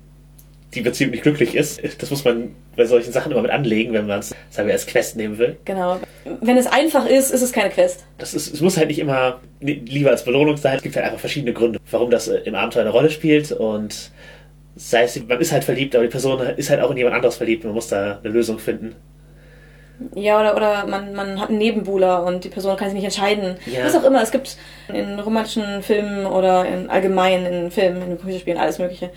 [0.73, 1.81] die Beziehung nicht glücklich ist.
[2.01, 4.87] Das muss man bei solchen Sachen immer mit anlegen, wenn man es, sagen wir, als
[4.87, 5.57] Quest nehmen will.
[5.65, 5.99] Genau.
[6.41, 8.05] Wenn es einfach ist, ist es keine Quest.
[8.17, 10.77] Das ist, es muss halt nicht immer li- lieber als Belohnung sein.
[10.77, 13.51] Es gibt halt einfach verschiedene Gründe, warum das äh, im Abenteuer eine Rolle spielt.
[13.51, 14.11] Und
[14.75, 17.35] sei es, man ist halt verliebt, aber die Person ist halt auch in jemand anderes
[17.35, 17.65] verliebt.
[17.65, 18.95] Man muss da eine Lösung finden.
[20.15, 23.57] Ja, oder, oder man, man hat einen Nebenbuhler und die Person kann sich nicht entscheiden.
[23.67, 23.85] Ja.
[23.85, 24.23] Was auch immer.
[24.23, 24.57] Es gibt
[24.91, 29.11] in romantischen Filmen oder in allgemein in Filmen, in Computerspielen, alles Mögliche,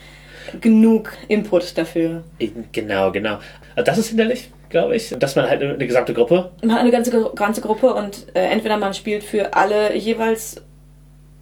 [0.61, 2.25] genug Input dafür.
[2.73, 3.39] Genau, genau.
[3.77, 5.15] Also das ist hinderlich, glaube ich.
[5.19, 8.47] Dass man halt eine, eine gesamte Gruppe, Man hat eine ganze, ganze Gruppe und äh,
[8.47, 10.63] entweder man spielt für alle jeweils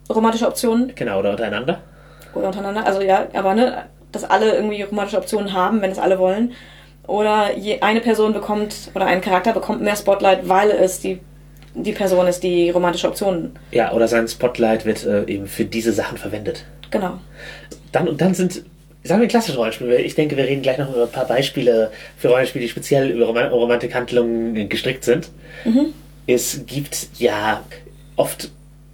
[0.09, 1.81] romantische Optionen genau, oder untereinander.
[2.33, 2.85] oder untereinander.
[2.85, 6.53] Also ja, aber ne, dass alle irgendwie romantische Optionen haben, wenn es alle wollen.
[7.07, 11.19] Oder je, eine Person bekommt oder ein Charakter bekommt mehr Spotlight, weil es die,
[11.73, 13.59] die Person ist, die romantische Optionen.
[13.71, 16.65] Ja, oder sein Spotlight wird äh, eben für diese Sachen verwendet.
[16.91, 17.19] Genau.
[17.91, 18.63] Dann und dann sind,
[19.03, 20.01] sagen wir klassische Rollenspiele.
[20.01, 23.25] Ich denke, wir reden gleich noch über ein paar Beispiele für Rollenspiele, die speziell über
[23.25, 25.29] Rom Romantikhandlungen gestrickt sind.
[26.27, 27.63] es gibt ja
[28.15, 28.51] oft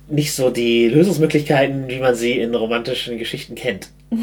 [0.08, 3.90] nicht so die Lösungsmöglichkeiten, wie man sie in romantischen Geschichten kennt.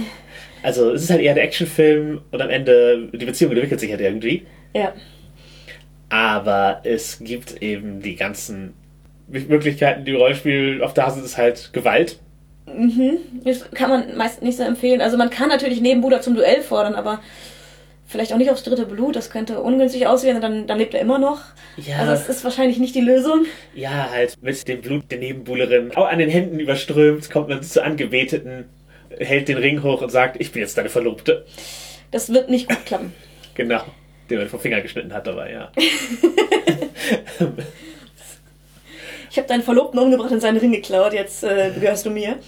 [0.63, 4.01] Also es ist halt eher der Actionfilm und am Ende die Beziehung entwickelt sich halt
[4.01, 4.47] irgendwie.
[4.75, 4.95] Ja.
[6.09, 8.75] Aber es gibt eben die ganzen
[9.29, 12.19] Möglichkeiten, die im Rollenspiel oft da sind, ist halt Gewalt.
[13.45, 15.01] Das kann man meist nicht so empfehlen.
[15.01, 17.21] Also man kann natürlich Nebenbuhler zum Duell fordern, aber
[18.07, 19.15] vielleicht auch nicht aufs dritte Blut.
[19.17, 21.41] Das könnte ungünstig aussehen, dann, dann lebt er immer noch.
[21.77, 21.99] Ja.
[21.99, 23.47] Also es ist wahrscheinlich nicht die Lösung.
[23.75, 27.85] Ja, halt mit dem Blut der Nebenbuhlerin auch an den Händen überströmt, kommt man zur
[27.85, 28.65] Angebeteten,
[29.19, 31.47] hält den Ring hoch und sagt, ich bin jetzt deine Verlobte.
[32.11, 33.13] Das wird nicht gut klappen.
[33.55, 33.83] Genau.
[34.29, 35.73] Den man vom Finger geschnitten hat dabei, ja.
[39.37, 41.13] Ich habe deinen Verlobten umgebracht und seinen Ring geklaut.
[41.13, 42.39] Jetzt äh, gehörst du mir.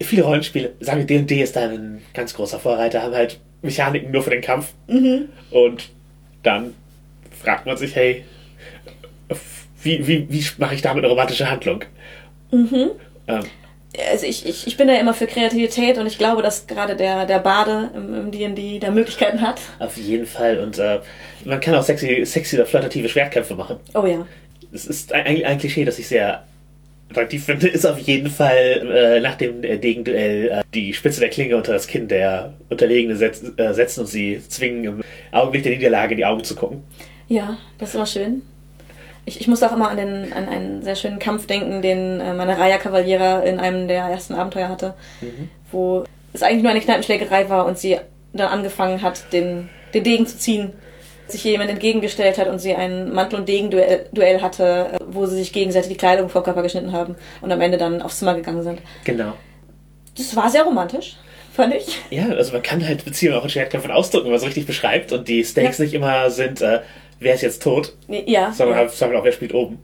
[0.00, 4.22] Viele Rollenspiele, sagen wir D&D ist da ein ganz großer Vorreiter, haben halt Mechaniken nur
[4.22, 4.72] für den Kampf.
[5.50, 5.90] Und
[6.42, 6.74] dann
[7.42, 8.24] fragt man sich, hey,
[9.82, 11.84] wie, wie, wie mache ich damit eine romantische Handlung?
[12.52, 13.42] Ähm,
[14.12, 17.26] Also ich, ich, ich bin da immer für Kreativität und ich glaube, dass gerade der,
[17.26, 19.60] der Bade im im D&D da Möglichkeiten hat.
[19.78, 20.58] auf jeden Fall.
[20.58, 21.00] Und äh,
[21.44, 23.76] man kann auch sexy, sexy oder flirtative Schwertkämpfe machen.
[23.94, 24.26] Oh ja.
[24.72, 26.44] Es ist ein, ein Klischee, das ich sehr
[27.10, 31.28] attraktiv finde, ist auf jeden Fall äh, nach dem äh, Degenduell äh, die Spitze der
[31.28, 35.72] Klinge unter das Kinn der Unterlegene setz, äh, setzen und sie zwingen, im Augenblick der
[35.72, 36.82] Niederlage in die Augen zu gucken.
[37.28, 38.42] Ja, das ist immer schön.
[39.24, 42.34] Ich, ich muss auch immer an, den, an einen sehr schönen Kampf denken, den äh,
[42.34, 44.94] meine Raya Cavaliera in einem der ersten Abenteuer hatte,
[45.72, 47.98] wo es eigentlich nur eine Kneipenschlägerei war und sie
[48.32, 50.72] dann angefangen hat, den, den Degen zu ziehen,
[51.28, 55.36] sich jemand entgegengestellt hat und sie ein Mantel- und Degen-Duell Duell hatte, äh, wo sie
[55.36, 58.62] sich gegenseitig die Kleidung vom Körper geschnitten haben und am Ende dann aufs Zimmer gegangen
[58.62, 58.80] sind.
[59.04, 59.32] Genau.
[60.16, 61.16] Das war sehr romantisch,
[61.52, 61.98] fand ich.
[62.10, 65.12] Ja, also man kann halt Beziehungen auch in Schwertkämpfen ausdrücken, wenn man es richtig beschreibt
[65.12, 65.84] und die Stakes Ja.
[65.84, 66.80] nicht immer sind, äh,
[67.20, 68.52] wer ist jetzt tot, Ja.
[68.52, 68.82] sondern ja.
[68.82, 69.78] halt sondern auch, wer spielt oben.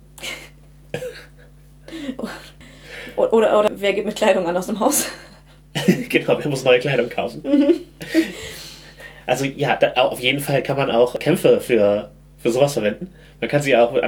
[3.16, 5.07] O- Oder, oder wer geht mit Kleidung an aus dem Haus?
[6.09, 7.42] genau, wer muss neue Kleidung kaufen.
[9.26, 13.12] Also ja, da, auf jeden Fall kann man auch Kämpfe für, für sowas verwenden.
[13.40, 14.02] Man kann sie auch, mit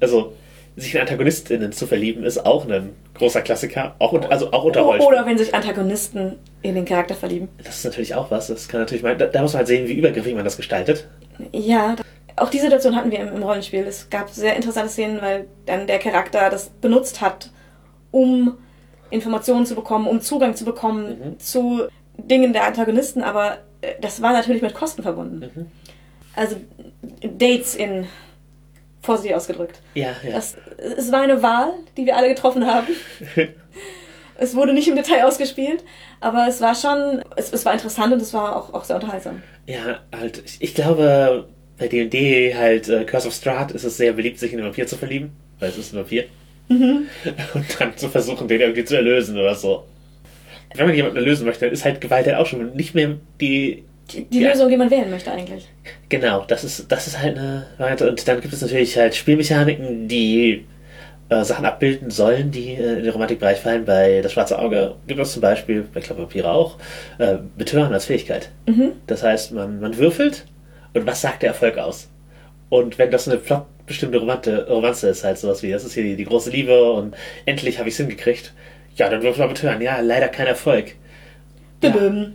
[0.00, 0.32] also
[0.76, 3.96] sich in AntagonistInnen zu verlieben, ist auch ein großer Klassiker.
[3.98, 5.12] Auch, also auch unter Rollenspiel.
[5.12, 7.48] Oder wenn sich Antagonisten in den Charakter verlieben.
[7.58, 8.46] Das ist natürlich auch was.
[8.48, 11.08] Das kann natürlich mal, da, da muss man halt sehen, wie übergriffig man das gestaltet.
[11.52, 11.96] Ja,
[12.36, 13.84] auch die Situation hatten wir im, im Rollenspiel.
[13.84, 17.50] Es gab sehr interessante Szenen, weil dann der Charakter das benutzt hat,
[18.10, 18.56] um
[19.10, 23.58] Informationen zu bekommen, um Zugang zu bekommen zu Dingen der Antagonisten, aber
[24.00, 25.70] das war natürlich mit Kosten verbunden.
[26.34, 26.56] Also
[27.22, 28.06] Dates in
[29.02, 29.80] vorsichtig ausgedrückt.
[29.94, 30.32] Ja, ja.
[30.32, 30.56] Das,
[30.96, 32.88] es war eine Wahl, die wir alle getroffen haben.
[34.38, 35.84] es wurde nicht im Detail ausgespielt,
[36.20, 39.42] aber es war schon, es, es war interessant und es war auch, auch sehr unterhaltsam.
[39.66, 44.12] Ja, halt, ich, ich glaube, bei D&D halt äh, Curse of Strahd ist es sehr
[44.12, 46.24] beliebt, sich in den Vampir zu verlieben, weil es ist ein Vampir.
[46.68, 49.84] Und dann zu versuchen, den irgendwie zu erlösen oder so.
[50.74, 53.84] Wenn man jemanden erlösen möchte, dann ist halt Gewalt halt auch schon nicht mehr die...
[54.12, 54.50] Die, die Ja.
[54.50, 55.68] Lösung, die man wählen möchte eigentlich.
[56.08, 58.08] Genau, das ist, das ist halt eine Variante.
[58.08, 60.64] Und dann gibt es natürlich halt Spielmechaniken, die
[61.28, 63.84] äh, Sachen abbilden sollen, die äh, in den Romantikbereich fallen.
[63.84, 66.78] Bei Das Schwarze Auge gibt es zum Beispiel, bei Klappe Vampire auch,
[67.18, 68.48] äh, Betören als Fähigkeit.
[69.06, 70.46] Das heißt, man, man würfelt
[70.94, 72.08] und was sagt der Erfolg aus?
[72.70, 76.16] Und wenn das eine plotbestimmte Romante, Romanze ist, halt sowas wie, das ist hier die,
[76.16, 78.54] die große Liebe und endlich habe ich es hingekriegt.
[78.98, 79.80] Ja, dann würfel mal betören.
[79.80, 80.94] Ja, leider kein Erfolg.
[81.82, 81.94] Ja,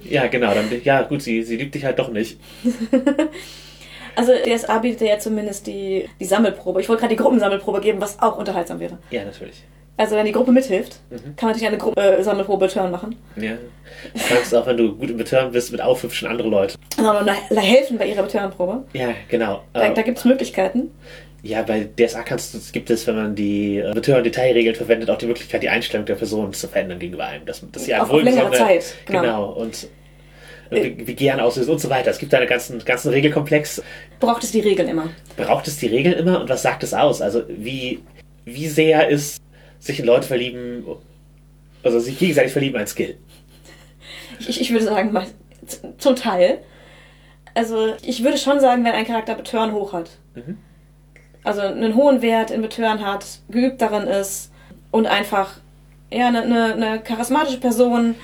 [0.10, 0.54] ja, genau.
[0.54, 2.40] Dann, ja, gut, sie, sie liebt dich halt doch nicht.
[4.16, 6.80] Also DSA bietet ja zumindest die, die Sammelprobe.
[6.82, 9.00] Ich wollte gerade die Gruppensammelprobe geben, was auch unterhaltsam wäre.
[9.10, 9.64] Ja, natürlich.
[9.98, 11.36] Also wenn die Gruppe mithilft, Mhm.
[11.36, 13.16] kann man natürlich eine Gruppe äh, Sammelprobe Turn machen.
[13.38, 13.54] Ja.
[14.14, 16.76] Du kannst auch, wenn du gut im Betören bist, mit aufhübschen andere Leute.
[16.98, 18.84] Also da, da helfen bei ihrer Return-Probe.
[18.94, 19.64] Ja, genau.
[19.74, 20.92] Da, Äh, da gibt es Möglichkeiten.
[21.44, 25.26] Ja, bei DSA kannst du, gibt es, wenn man die äh, Betören-Detailregeln verwendet, auch die
[25.28, 27.46] Möglichkeit, die Einstellung der Person zu verändern gegenüber einem.
[27.46, 29.22] Dass, dass sie Auf- auf längere wohlgesonnene- Zeit, genau.
[29.22, 29.52] Genau.
[29.52, 29.88] Und
[30.72, 32.10] äh, wie gern auslösen und so weiter.
[32.12, 33.84] Es gibt da einen ganzen, ganzen Regelkomplex.
[34.22, 35.10] Braucht es die Regeln immer.
[35.36, 37.22] Braucht es die Regeln immer und was sagt es aus?
[37.22, 38.00] Also wie,
[38.46, 39.42] wie sehr ist
[39.80, 40.86] sich in Leute verlieben,
[41.84, 43.18] also sich gegenseitig verlieben ein Skill?
[44.40, 45.28] Ich, ich würde sagen, mal-
[45.98, 46.60] zum Teil.
[47.54, 50.10] Also ich würde schon sagen, wenn ein Charakter Betören hoch hat.
[50.36, 50.58] Mhm.
[51.44, 54.52] Also einen hohen Wert in Betören hat, geübt darin ist
[54.92, 55.58] und einfach
[56.12, 58.16] ja, eine, eine, eine charismatische Person,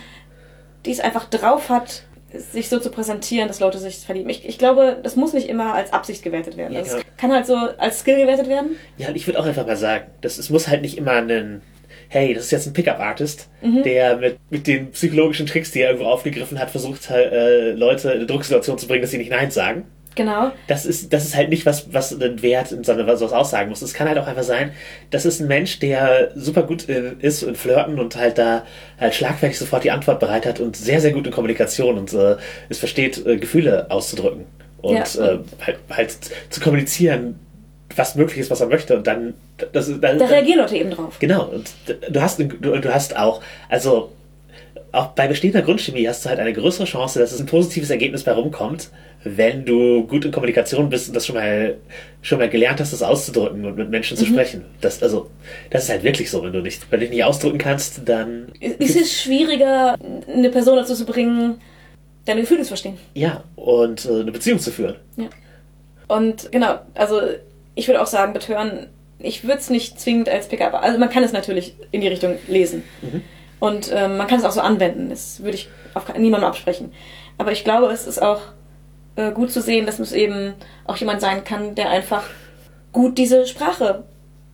[0.86, 4.30] die es einfach drauf hat, sich so zu präsentieren, dass Leute sich verlieben.
[4.30, 6.74] Ich, ich glaube, das muss nicht immer als Absicht gewertet werden.
[6.74, 7.04] Ja, Das genau.
[7.18, 8.76] kann halt so als Skill gewertet werden.
[8.98, 11.62] Ja, und ich würde auch einfach mal sagen, das, es muss halt nicht immer ein,
[12.08, 13.50] hey, das ist jetzt ein Pickup-Artist,
[13.84, 18.18] der mit, mit den psychologischen Tricks, die er irgendwo aufgegriffen hat, versucht, äh, Leute in
[18.18, 19.86] eine Drucksituation zu bringen, dass sie nicht Nein sagen.
[20.16, 20.52] Genau.
[20.68, 23.82] Das ist, das ist halt nicht was, was einen Wert in so was aussagen muss.
[23.82, 24.72] Es kann halt auch einfach sein,
[25.12, 28.66] das ist ein Mensch, der super gut äh, ist in Flirten und halt da
[29.00, 32.36] halt schlagfertig sofort die Antwort bereit hat und sehr, sehr gut in Kommunikation und äh,
[32.70, 34.46] es versteht, äh, Gefühle auszudrücken
[34.82, 35.04] und Ja.
[35.34, 36.16] äh, halt, halt
[36.50, 37.40] zu kommunizieren,
[37.96, 39.34] was möglich ist, was er möchte und dann,
[39.74, 41.18] das dann, Da reagieren Leute eben drauf.
[41.20, 41.72] Genau, und
[42.10, 44.12] du hast, du, du hast auch, also
[44.92, 48.24] auch bei bestehender Grundchemie hast du halt eine größere Chance, dass es ein positives Ergebnis
[48.24, 48.90] bei rumkommt,
[49.24, 51.78] wenn du gut in Kommunikation bist und das schon mal
[52.22, 54.66] schon mal gelernt hast, das auszudrücken und mit Menschen zu sprechen.
[54.82, 55.30] Das, also,
[55.70, 58.96] das ist halt wirklich so, wenn du nicht, wenn du nicht ausdrücken kannst, dann Es
[58.96, 59.98] ist schwieriger,
[60.34, 61.60] eine Person dazu zu bringen,
[62.26, 62.98] deine Gefühle zu verstehen.
[63.14, 64.96] ja, und äh, eine Beziehung zu führen.
[65.18, 65.30] Ja.
[66.08, 67.22] Und genau, also
[67.76, 68.88] ich würde auch sagen, Betören,
[69.20, 72.36] ich würde es nicht zwingend als Pickup, also man kann es natürlich in die Richtung
[72.48, 72.84] lesen.
[73.60, 76.92] Und ähm, man kann es auch so anwenden, das würde ich auf niemandem absprechen.
[77.38, 78.42] Aber ich glaube, es ist auch
[79.20, 80.54] äh, gut zu sehen, dass es eben
[80.86, 82.24] auch jemand sein kann, der einfach
[82.92, 84.04] gut diese Sprache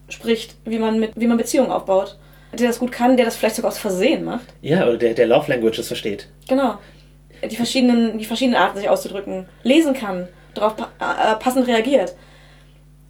[0.10, 2.18] spricht, wie man mit, wie man Beziehungen aufbaut.
[2.54, 4.46] Der das gut kann, der das vielleicht sogar aus Versehen macht.
[4.62, 6.30] Ja, oder der, der Love Languages versteht.
[6.48, 6.78] Genau.
[7.50, 12.16] Die verschiedenen, die verschiedenen Arten, sich auszudrücken, lesen kann, darauf pa äh, passend reagiert.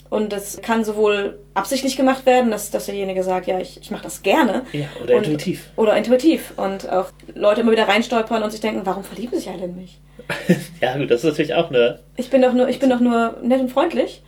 [0.09, 4.03] Und das kann sowohl absichtlich gemacht werden, dass, dass derjenige sagt, ja, ich, ich mache
[4.03, 4.63] das gerne.
[4.71, 5.69] Ja, oder Und- intuitiv.
[5.75, 6.53] Oder intuitiv.
[6.57, 9.99] Und auch Leute immer wieder reinstolpern und sich denken, warum verlieben sich alle in mich?
[10.81, 13.37] ja, gut, das ist natürlich auch eine, Ich bin doch nur, ich bin doch nur
[13.41, 14.23] nett und freundlich.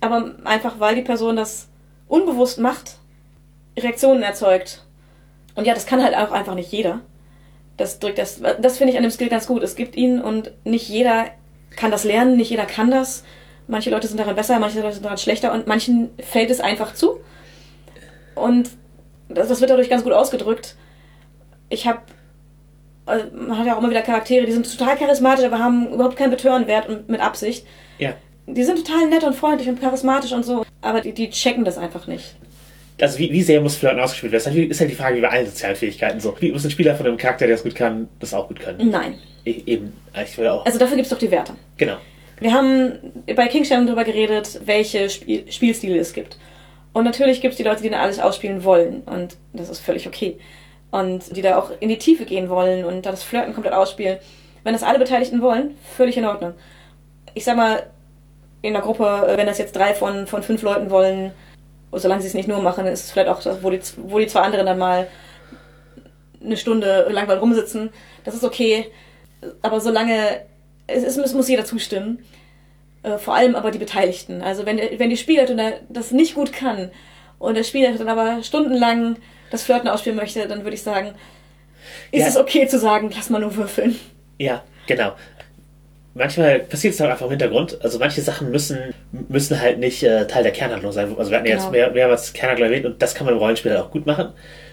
[0.00, 1.68] Aber einfach, weil die Person das
[2.08, 2.96] unbewusst macht,
[3.78, 4.84] Reaktionen erzeugt.
[5.54, 7.00] Und ja, das kann halt auch einfach nicht jeder.
[7.76, 9.62] Das drückt das, das finde ich an dem Skill ganz gut.
[9.62, 11.26] Es gibt ihn und nicht jeder
[11.76, 13.24] kann das lernen, nicht jeder kann das.
[13.66, 16.94] Manche Leute sind daran besser, manche Leute sind daran schlechter und manchen fällt es einfach
[16.94, 17.20] zu.
[18.34, 18.70] Und
[19.28, 20.76] das, das wird dadurch ganz gut ausgedrückt.
[21.68, 22.00] Ich habe,
[23.06, 26.16] also man hat ja auch immer wieder Charaktere, die sind total charismatisch, aber haben überhaupt
[26.16, 27.66] keinen Betörenwert und mit Absicht.
[27.98, 28.14] ja,
[28.46, 31.78] Die sind total nett und freundlich und charismatisch und so, aber die, die checken das
[31.78, 32.34] einfach nicht.
[33.00, 34.42] also wie, wie sehr muss Flirten ausgespielt werden?
[34.44, 36.36] Das ist halt- ist halt die Frage wie bei allen sozialen Fähigkeiten so.
[36.40, 38.90] Wie muss ein Spieler von einem Charakter, der das gut kann, das auch gut können?
[38.90, 39.14] Nein.
[39.46, 40.66] E eben, ich will auch.
[40.66, 41.54] Also dafür gibt es doch die Werte.
[41.76, 41.96] genau.
[42.40, 42.92] Wir haben
[43.36, 46.38] bei Kingstone darüber geredet, welche Spiel Spielstile es gibt.
[46.94, 49.02] Und natürlich gibt es die Leute, die dann alles ausspielen wollen.
[49.02, 50.38] Und das ist völlig okay.
[50.90, 54.18] Und die da auch in die Tiefe gehen wollen und da das Flirten komplett ausspielen.
[54.64, 56.54] Wenn das alle Beteiligten wollen, völlig in Ordnung.
[57.34, 57.84] Ich sag mal,
[58.62, 61.32] in der Gruppe, äh, wenn das jetzt drei von, von fünf Leuten wollen,
[61.92, 64.40] solange sie es nicht nur machen, ist es vielleicht auch, wo die, wo die zwei
[64.40, 65.06] anderen dann mal
[66.42, 67.90] eine Stunde lang mal rumsitzen.
[68.24, 68.90] Das ist okay.
[69.62, 70.42] Aber solange,
[70.86, 72.24] es, ist, es muss jeder zustimmen.
[73.02, 74.42] Äh, vor allem aber die Beteiligten.
[74.42, 76.90] Also wenn, wenn die Spielleitung da- das nicht gut kann
[77.38, 79.16] und der Spieler dann aber stundenlang
[79.50, 81.14] das Flirten ausspielen möchte, dann würde ich sagen,
[82.12, 82.26] ist Ja.
[82.28, 83.96] es okay zu sagen, lass mal nur würfeln.
[84.38, 85.12] Ja, genau.
[86.14, 87.78] Manchmal passiert es halt einfach im Hintergrund.
[87.82, 88.78] Also manche Sachen müssen,
[89.28, 91.14] müssen halt nicht äh, Teil der Kernhandlung sein.
[91.16, 91.72] Also wir hatten ja jetzt Genau.
[91.72, 94.32] mehr, mehrmals Kernhandlung erwähnt und das kann man im Rollenspiel halt auch gut machen.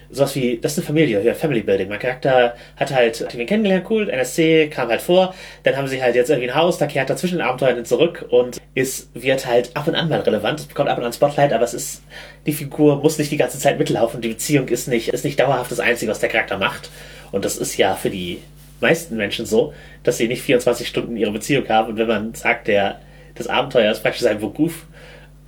[0.09, 1.89] Sowas wie, das ist eine Familie, ja, Family Building.
[1.89, 6.01] Mein Charakter hat halt hat ihn kennengelernt, cool, NSC kam halt vor, dann haben sie
[6.01, 9.45] halt jetzt irgendwie ein Haus, da kehrt er zwischen den Abenteuern zurück und ist, wird
[9.45, 12.03] halt ab und an mal relevant, es bekommt ab und an Spotlight, aber es ist,
[12.45, 15.71] die Figur muss nicht die ganze Zeit mitlaufen, die Beziehung ist nicht, ist nicht dauerhaft
[15.71, 16.89] das Einzige, was der Charakter macht.
[17.31, 18.39] Und das ist ja für die
[18.79, 22.67] meisten Menschen so, dass sie nicht 24 Stunden ihre Beziehung haben und wenn man sagt,
[22.67, 23.01] der,
[23.35, 24.85] das Abenteuer ist praktisch sein Beruf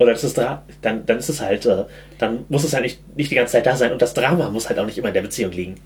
[0.00, 1.84] oder ist Dra dann, dann ist es halt, äh,
[2.18, 4.68] dann muss es halt nicht, nicht die ganze Zeit da sein und das Drama muss
[4.68, 5.76] halt auch nicht immer in der Beziehung liegen.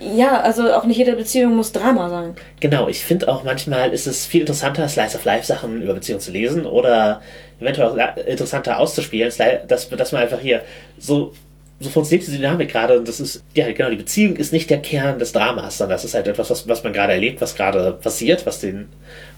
[0.00, 2.34] Ja, also auch nicht jede Beziehung muss Drama sein.
[2.60, 6.20] Genau, ich finde auch manchmal ist es viel interessanter, Slice of Life Sachen über Beziehungen
[6.20, 7.22] zu lesen oder
[7.60, 9.32] eventuell auch interessanter auszuspielen,
[9.68, 10.62] dass, dass man einfach hier
[10.98, 11.32] so,
[11.78, 14.82] so funktioniert diese Dynamik gerade und das ist, ja genau, die Beziehung ist nicht der
[14.82, 17.92] Kern des Dramas, sondern das ist halt etwas, was, was man gerade erlebt, was gerade
[17.92, 18.88] passiert, was den,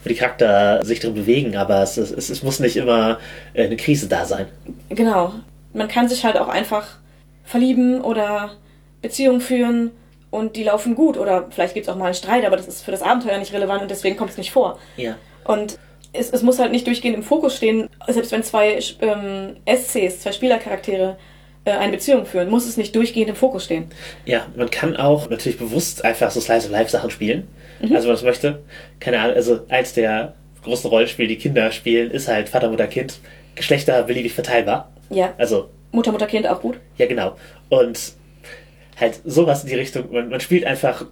[0.05, 3.19] wo die Charakter sich drin bewegen, aber es, es, es muss nicht immer
[3.55, 4.47] äh, eine Krise da sein.
[4.91, 5.35] Genau.
[5.73, 6.99] Man kann sich halt auch einfach
[7.45, 8.53] verlieben oder
[9.03, 9.91] Beziehungen führen
[10.31, 12.83] und die laufen gut oder vielleicht gibt es auch mal einen Streit, aber das ist
[12.83, 14.79] für das Abenteuer nicht relevant und deswegen kommt es nicht vor.
[14.97, 15.17] Ja.
[15.45, 15.79] Und
[16.13, 20.33] es, es muss halt nicht durchgehend im Fokus stehen, selbst wenn zwei ähm, SCs, zwei
[20.33, 21.17] Spielercharaktere
[21.65, 23.87] äh, eine Beziehung führen, muss es nicht durchgehend im Fokus stehen.
[24.25, 27.49] Ja, man kann auch natürlich bewusst einfach so Slice of Life Sachen spielen.
[27.83, 28.63] Also, wenn man das möchte.
[29.01, 33.19] Keine Ahnung, also eins der großen Rollenspiele, die Kinder spielen, ist halt Vater, Mutter, Kind.
[33.55, 34.91] Geschlechter beliebig verteilbar.
[35.11, 35.35] Ja.
[35.39, 36.79] Also, Mutter, Mutter, Kind auch gut.
[36.99, 37.37] ja, genau.
[37.69, 38.15] Und
[38.99, 40.13] halt sowas in die Richtung.
[40.13, 41.07] Man, man spielt einfach,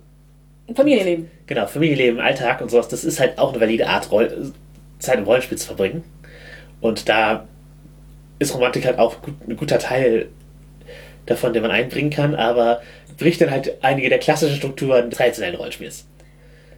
[0.75, 1.31] Familienleben.
[1.47, 2.89] genau, Familienleben, Alltag und sowas.
[2.89, 4.53] Das ist halt auch eine valide Art, Roll
[4.99, 6.05] Zeit im Rollenspiel zu verbringen.
[6.81, 7.47] Und da
[8.39, 10.29] ist Romantik halt auch gut, ein guter Teil
[11.27, 12.83] davon, den man einbringen kann, aber
[13.19, 16.07] bricht dann halt einige der klassischen Strukturen des traditionellen Rollenspiels.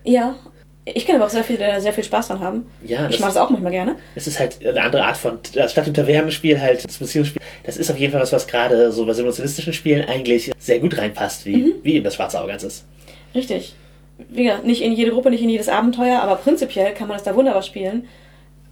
[0.04, 0.34] Ja.
[0.86, 2.66] Ich kenne aber auch sehr viele, die da sehr viel Spaß dran haben.
[2.84, 3.96] Ja, ich das- mag es auch manchmal gerne.
[4.14, 7.40] Es ist halt eine andere Art von, das statt dem Tavernenspiel halt das Beziehungsspiel.
[7.64, 10.98] Das ist auf jeden Fall was, was gerade so bei simulationistischen Spielen eigentlich sehr gut
[10.98, 11.72] reinpasst, wie, Mhm.
[11.82, 12.84] wie eben das Schwarze Auge ganz ist.
[13.34, 13.74] Richtig.
[14.28, 17.24] Wie gesagt, nicht in jede Gruppe, nicht in jedes Abenteuer, aber prinzipiell kann man das
[17.24, 18.06] da wunderbar spielen.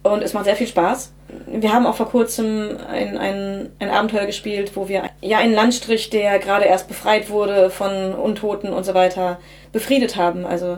[0.03, 1.13] Und es macht sehr viel Spaß.
[1.47, 6.09] Wir haben auch vor kurzem ein, ein, ein Abenteuer gespielt, wo wir ja einen Landstrich,
[6.11, 9.39] der gerade erst befreit wurde von Untoten und so weiter,
[9.71, 10.45] befriedet haben.
[10.45, 10.77] Also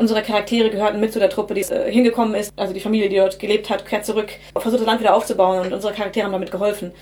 [0.00, 2.52] unsere Charaktere gehörten mit zu der Truppe, die äh, hingekommen ist.
[2.56, 5.72] Also die Familie, die dort gelebt hat, kehrt zurück, versucht das Land wieder aufzubauen und
[5.72, 6.92] unsere Charaktere haben damit geholfen.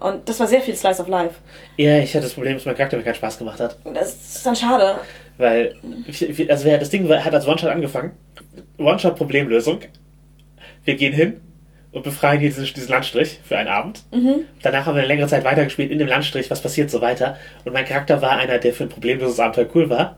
[0.00, 1.36] Und das war sehr viel Slice of Life.
[1.76, 3.76] Ja, ich hatte das Problem, dass mein Charakter mir keinen Spaß gemacht hat.
[3.94, 4.96] Das ist dann schade.
[5.38, 5.76] Weil,
[6.48, 8.12] also das Ding hat als One-Shot angefangen.
[8.78, 9.80] One-Shot-Problemlösung.
[10.84, 11.40] Wir gehen hin
[11.90, 14.02] und befreien hier diesen, diesen Landstrich für einen Abend.
[14.62, 17.36] Danach haben wir eine längere Zeit weitergespielt in dem Landstrich, was passiert so weiter.
[17.64, 20.16] Und mein Charakter war einer, der für ein problemloses Abenteuer cool war.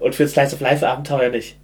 [0.00, 1.56] Und für ein Slice of Life Abenteuer nicht.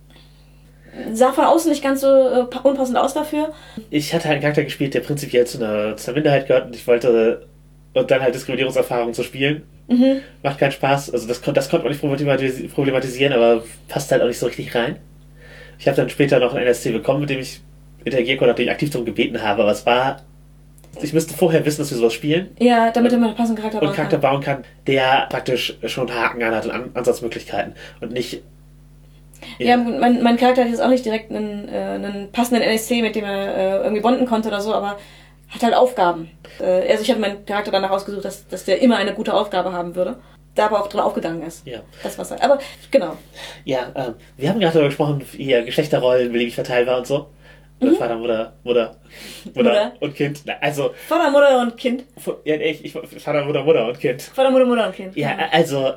[1.13, 3.53] Sah von außen nicht ganz so äh, pa- unpassend aus dafür.
[3.91, 6.87] Ich hatte einen Charakter gespielt, der prinzipiell zu einer, zu einer Minderheit gehört und ich
[6.87, 7.47] wollte
[7.95, 9.63] und dann halt Diskriminierungserfahrungen zu spielen.
[10.45, 11.11] Macht keinen Spaß.
[11.13, 14.73] Also das, das konnte man nicht problematisi- problematisieren, aber passt halt auch nicht so richtig
[14.75, 14.97] rein.
[15.81, 17.61] Ich habe dann später noch einen NSC bekommen, mit dem ich
[18.05, 20.23] interagieren konnte, nachdem ich aktiv darum gebeten habe, aber es war.
[21.03, 23.87] Ich müsste vorher wissen, dass wir sowas spielen Ja, damit man einen passenden Charakter und
[23.89, 24.31] bauen Charakter kann.
[24.33, 28.43] bauen kann, der praktisch schon Haken an hat und An Ansatzmöglichkeiten und nicht.
[29.59, 33.15] Ja, mein, mein Charakter hat jetzt auch nicht direkt einen, äh, einen passenden NSC, mit
[33.15, 34.99] dem er äh, irgendwie bonden konnte oder so, aber
[35.49, 36.31] hat halt Aufgaben.
[36.61, 39.73] Äh, also ich hatte meinen Charakter danach ausgesucht, dass, dass der immer eine gute Aufgabe
[39.73, 40.19] haben würde.
[40.55, 41.65] Da aber auch drin aufgegangen ist.
[41.67, 41.81] Ja.
[42.03, 42.43] Das war's halt.
[42.43, 42.59] Aber
[42.91, 43.17] genau.
[43.65, 47.29] Ja, ähm, wir haben gerade darüber gesprochen, wie hier Geschlechterrollen beliebig verteilbar und so.
[47.81, 48.97] Oder Vater, Mutter, Mutter,
[49.55, 49.93] Mutter, Mutter.
[50.01, 50.43] und Kind.
[50.61, 52.05] Also, Vater, Mutter und Kind.
[52.45, 54.21] ja, ich, ich, Vater, Mutter, Mutter und Kind.
[54.23, 55.17] Vater, Mutter, Mutter und Kind.
[55.17, 55.95] Ja, also,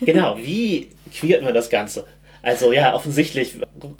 [0.00, 2.04] genau, wie queert man das Ganze?
[2.46, 3.54] Also, ja, offensichtlich,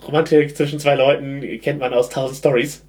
[0.07, 2.85] Romantik zwischen zwei Leuten kennt man aus tausend Stories.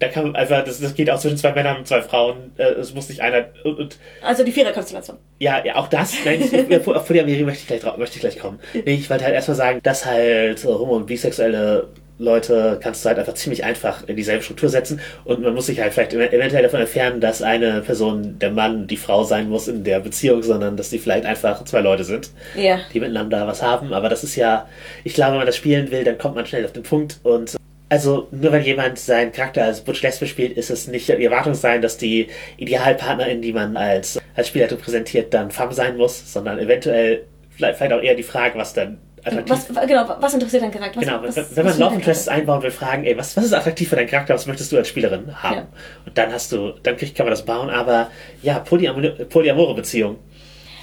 [0.00, 2.52] Da kann man einfach, das, das geht auch zwischen zwei Männern und zwei Frauen.
[2.56, 5.18] Äh, Es muss nicht einer, und, und Also die Viererkonstellation.
[5.38, 6.14] ja, ja, auch das.
[6.24, 8.58] Nein, ich, auf Polyamorie möchte ich gleich, drauf- möchte ich gleich kommen.
[8.74, 11.88] Nee, ich wollte halt erstmal sagen, dass halt homo- und bisexuelle
[12.18, 15.80] Leute kannst du halt einfach ziemlich einfach in dieselbe Struktur setzen und man muss sich
[15.80, 19.66] halt vielleicht ev- eventuell davon entfernen, dass eine Person der Mann die Frau sein muss
[19.66, 22.78] in der Beziehung, sondern dass die vielleicht einfach zwei Leute sind, Ja.
[22.92, 23.92] die miteinander was haben.
[23.92, 24.68] Aber das ist ja,
[25.02, 27.56] ich glaube, wenn man das spielen will, dann kommt man schnell auf den Punkt und
[27.90, 31.54] also nur weil jemand seinen Charakter als Butch Lesbe spielt, ist es nicht die Erwartung
[31.54, 36.58] sein, dass die Idealpartnerin, die man als, als Spielleitung präsentiert, dann femme sein muss, sondern
[36.58, 40.70] eventuell vielleicht vielleicht auch eher die Frage, was dann attraktiv Was, genau, was interessiert dein
[40.70, 41.00] Charakter?
[41.00, 42.40] Was, Genau, was, wenn, man findet Love dein Interests Charakter?
[42.42, 44.88] einbauen will, fragen, ey, was, was ist attraktiv für deinen Charakter, was möchtest du als
[44.88, 45.56] Spielerin haben?
[45.56, 45.66] Ja.
[46.06, 48.10] Und dann hast du, dann krieg, kann man das bauen, aber
[48.42, 50.16] ja, polyamore, polyamore Beziehung.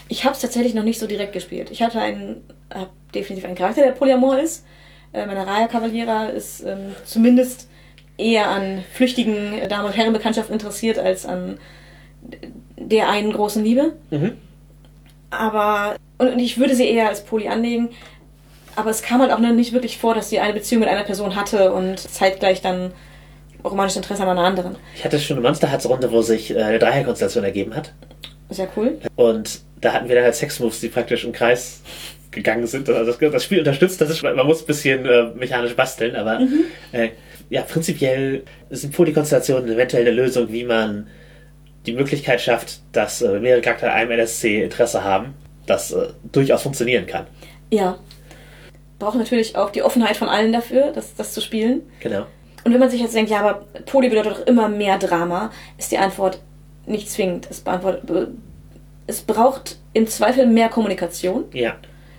[0.07, 1.71] Ich habe es tatsächlich noch nicht so direkt gespielt.
[1.71, 4.65] Ich hatte einen, hab definitiv einen Charakter, der Polyamor ist.
[5.13, 7.69] Äh, meine Raya Cavaliera ist ähm, zumindest
[8.17, 11.59] eher an flüchtigen Damen- und Herrenbekanntschaften interessiert als an
[12.77, 13.93] der einen großen Liebe.
[14.09, 14.33] Mhm.
[15.29, 17.89] Aber, und, und ich würde sie eher als Poly anlegen.
[18.75, 21.03] Aber es kam halt auch noch nicht wirklich vor, dass sie eine Beziehung mit einer
[21.03, 22.93] Person hatte und zeitgleich dann
[23.63, 24.75] romantisches Interesse an einer anderen.
[24.95, 27.93] Ich hatte schon eine Monster Hearts Runde, wo sich äh, eine Dreierkonstellation ergeben hat.
[28.49, 28.97] Sehr cool.
[29.15, 31.81] Und da hatten wir dann halt Sexmoves, die praktisch im Kreis
[32.31, 32.89] gegangen sind.
[32.89, 36.39] Also das, das Spiel unterstützt, das ist, man muss ein bisschen äh, mechanisch basteln, aber
[36.91, 37.09] äh,
[37.49, 41.07] ja, prinzipiell sind Polykonstellationen eventuell eine Lösung, wie man
[41.85, 45.33] die Möglichkeit schafft, dass äh, mehrere Charaktere einem NSC Interesse haben,
[45.65, 47.27] das äh, durchaus funktionieren kann.
[47.71, 47.97] Ja.
[49.01, 51.81] Braucht natürlich auch die Offenheit von allen dafür, das, das zu spielen.
[52.01, 52.27] Genau.
[52.63, 55.49] Und wenn man sich jetzt denkt, ja, aber Poly bedeutet doch immer mehr Drama,
[55.79, 56.39] ist die Antwort
[56.85, 57.47] nicht zwingend.
[57.49, 58.29] Es, beantwortet,
[59.07, 61.77] es braucht im Zweifel mehr Kommunikation, Ja.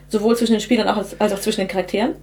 [0.09, 2.17] sowohl zwischen den Spielern als als auch zwischen den Charakteren.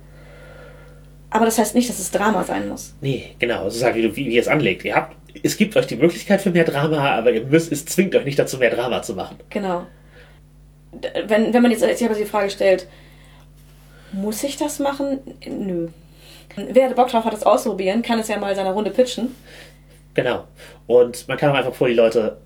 [1.29, 2.95] Aber das heißt nicht, dass es Drama sein muss.
[2.99, 3.69] Nee, genau.
[3.69, 4.83] So wie, du, wie, ihr es anlegt.
[4.83, 8.13] Ihr habt, es gibt euch die Möglichkeit für mehr Drama, aber ihr müsst, es zwingt
[8.13, 9.37] euch nicht dazu, mehr Drama zu machen.
[9.49, 9.87] Genau.
[11.27, 12.87] Wenn, wenn man jetzt aber die Frage stellt,
[14.11, 15.19] muss ich das machen?
[15.45, 15.87] Nö.
[16.55, 19.35] Wer Bock drauf hat, das auszuprobieren, kann es ja mal seiner Runde pitchen.
[20.13, 20.45] Genau.
[20.87, 22.37] Und man kann auch einfach vor die Leute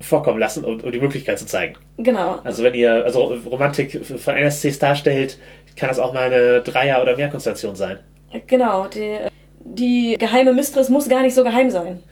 [0.00, 1.76] vorkommen lassen, um, um die Möglichkeit zu zeigen.
[1.96, 2.40] Genau.
[2.44, 5.38] Also wenn ihr also Romantik von NSCs darstellt,
[5.76, 8.00] kann das auch mal eine Dreier- oder Mehrkonstellation sein.
[8.46, 8.86] Genau.
[8.88, 9.18] Die,
[9.60, 12.02] die geheime Mistress muss gar nicht so geheim sein.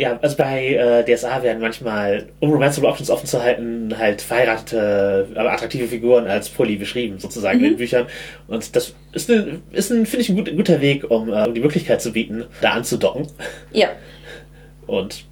[0.00, 5.28] Ja, also bei äh, DSA werden manchmal, um Romanceable Options offen zu halten, halt verheiratete,
[5.34, 8.06] aber attraktive Figuren als Poly beschrieben, sozusagen in den Büchern.
[8.48, 11.52] Und das ist, eine, ist ein, finde ich, ein gut, guter Weg, um, äh, um
[11.52, 13.26] die Möglichkeit zu bieten, da anzudocken.
[13.72, 13.90] Ja.
[14.86, 15.26] Und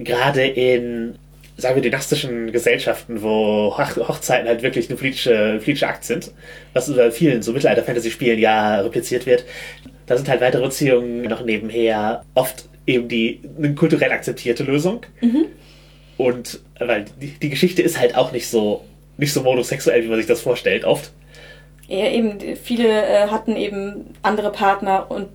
[0.00, 1.14] gerade in,
[1.56, 6.32] sagen wir, dynastischen Gesellschaften, wo Hoch Hochzeiten halt wirklich eine politische, politische Akt sind,
[6.72, 9.44] was bei vielen so Mittelalter-Fantasy-Spielen ja repliziert wird,
[10.06, 12.24] da sind halt weitere Beziehungen noch nebenher.
[12.34, 15.02] Oft eben die eine kulturell akzeptierte Lösung.
[16.16, 18.84] Und weil die, die Geschichte ist halt auch nicht so
[19.20, 21.12] nicht so monosexuell, wie man sich das vorstellt, oft.
[21.86, 25.28] Ja, eben, viele äh, hatten eben andere Partner und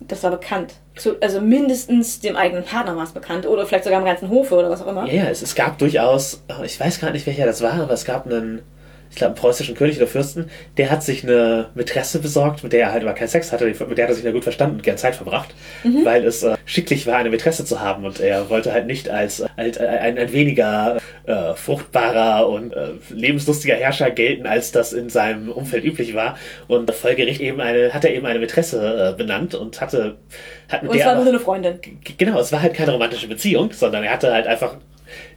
[0.00, 0.74] das war bekannt.
[0.96, 4.54] Zu, also mindestens dem eigenen Partner war es bekannt oder vielleicht sogar im ganzen Hofe
[4.54, 5.06] oder was auch immer.
[5.06, 7.92] Ja, ja, es, es gab durchaus, oh, ich weiß gar nicht, welcher das war, aber
[7.92, 8.60] es gab einen,
[9.10, 12.80] ich glaube, einen preußischen König oder Fürsten, der hat sich eine Mätresse besorgt, mit der
[12.86, 14.82] er halt aber keinen Sex hatte, mit der hat er sich ja gut verstanden und
[14.84, 15.48] gern Zeit verbracht,
[16.04, 19.42] weil es äh, schicklich war, eine Mätresse zu haben und er wollte halt nicht als,
[19.56, 25.50] als ein, ein weniger äh, fruchtbarer und äh, lebenslustiger Herrscher gelten, als das in seinem
[25.50, 26.38] Umfeld üblich war
[26.68, 30.16] und folgerichtig eben eine, hat er eben eine Mätresse äh, benannt und hatte,
[30.68, 31.80] hat mit Und es der war aber- nur eine Freundin.
[32.16, 34.76] Genau, es war halt keine romantische Beziehung, sondern er hatte halt einfach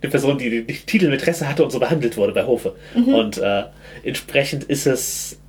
[0.03, 2.75] eine Person, die den Titel Mätresse hatte und so behandelt wurde bei Hofe.
[3.13, 3.63] Und äh,
[4.03, 5.39] entsprechend ist es,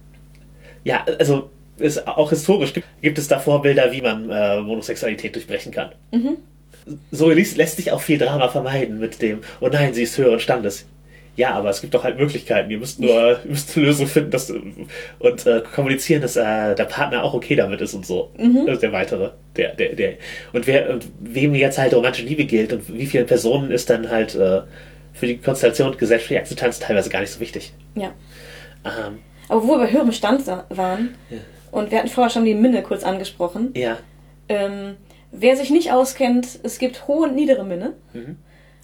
[0.84, 5.72] ja, also ist auch historisch gibt, gibt es da Vorbilder, wie man äh, Homosexualität durchbrechen
[5.72, 5.90] kann.
[7.10, 10.38] So ließ, lässt sich auch viel Drama vermeiden mit dem, oh nein, sie ist höheren
[10.38, 10.86] Standes.
[11.36, 12.70] Ja, aber es gibt doch halt Möglichkeiten.
[12.70, 13.10] Ihr müsst nur
[13.44, 17.56] ihr müsst eine Lösung finden dass, und äh, kommunizieren, dass äh, der Partner auch okay
[17.56, 18.30] damit ist und so.
[18.36, 19.30] Das ist der weitere.
[19.56, 20.14] Der, der, der.
[20.52, 24.10] Und wer und wem jetzt halt romantische Liebe gilt und wie vielen Personen ist dann
[24.10, 24.62] halt äh,
[25.12, 27.72] für die Konstellation und gesellschaftliche Akzeptanz teilweise gar nicht so wichtig.
[27.94, 28.12] Ja.
[28.84, 29.18] Ähm,
[29.48, 31.38] Aber wo wir bei höherem Stand waren, Ja.
[31.70, 33.98] und wir hatten vorher schon die Minne kurz angesprochen, ja.
[34.48, 34.96] ähm,
[35.32, 37.94] wer sich nicht auskennt, es gibt hohe und niedere Minne.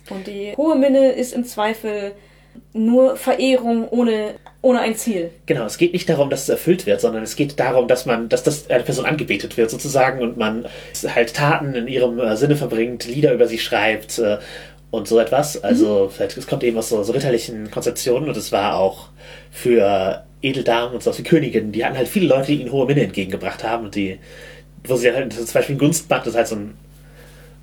[0.08, 2.12] Und die hohe Minne ist im Zweifel
[2.72, 5.30] nur Verehrung ohne, ohne ein Ziel.
[5.46, 8.28] Genau, es geht nicht darum, dass es erfüllt wird, sondern es geht darum, dass man,
[8.28, 10.66] dass das eine Person angebetet wird sozusagen und man
[11.14, 14.38] halt Taten in ihrem äh, Sinne verbringt, Lieder über sie schreibt äh,
[14.90, 15.62] und so etwas.
[15.62, 19.08] Also vielleicht, es kommt eben aus so, so ritterlichen Konzeptionen und es war auch
[19.50, 23.02] für Edeldamen und so wie Königinnen, die hatten halt viele Leute, die ihnen hohe Minne
[23.02, 24.18] entgegengebracht haben und die,
[24.84, 26.74] wo sie halt zum Beispiel ein Gunstband, das ist halt so ein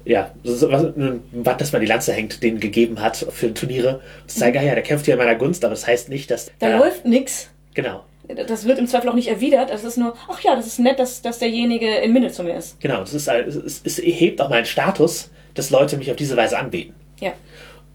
[0.08, 4.02] ja, ein Band, das man die Lanze hängt, denen gegeben hat für Turniere.
[4.28, 6.52] Zeigen, ah ja, der kämpft hier in meiner Gunst, aber das heißt nicht, dass.
[6.60, 7.50] Da ja, läuft nix.
[7.74, 8.04] Genau.
[8.48, 9.70] Das wird im Zweifel auch nicht erwidert.
[9.72, 12.56] Es ist nur, ach ja, das ist nett, dass, dass derjenige in Minne zu mir
[12.56, 12.80] ist.
[12.82, 16.58] Genau, das ist, es, es hebt auch meinen Status, dass Leute mich auf diese Weise
[16.58, 16.94] anbeten.
[17.20, 17.34] Ja.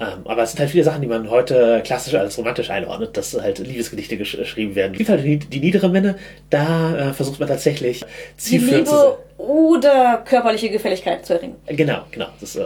[0.00, 3.34] Ähm, aber es sind halt viele Sachen, die man heute klassisch als romantisch einordnet, dass
[3.40, 4.92] halt Liebesgedichte gesch geschrieben werden.
[4.92, 6.16] Es gibt halt die, die niedere Minne,
[6.50, 11.56] da äh, versucht man tatsächlich Die zielführend zu Liebe oder körperliche Gefälligkeit zu erringen.
[11.66, 11.76] sein.
[11.76, 12.26] Genau, genau.
[12.40, 12.64] Das, äh,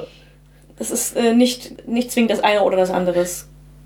[0.79, 3.27] Das ist äh, nicht, nicht zwingend das eine oder das andere.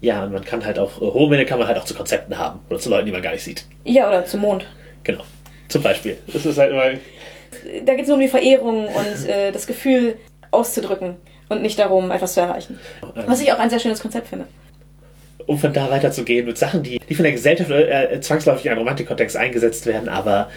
[0.01, 2.38] ja, und man kann halt auch, äh, hohe Minne kann man halt auch zu Konzepten
[2.38, 3.64] haben oder zu Leuten, die man gar nicht sieht.
[3.84, 4.64] Ja, oder zum Mond.
[5.03, 5.24] Genau.
[5.68, 6.18] Zum Beispiel.
[6.32, 6.84] Das ist halt immer.
[7.84, 10.16] Da geht es nur um die Verehrung und äh, das Gefühl
[10.53, 11.16] auszudrücken
[11.51, 12.78] und nicht darum, etwas zu erreichen.
[13.26, 14.46] Was ich auch ein sehr schönes Konzept finde.
[15.46, 18.78] um von da weiterzugehen mit Sachen, die, die von der Gesellschaft äh, zwangsläufig in einen
[18.78, 20.48] Romantikkontext eingesetzt werden, aber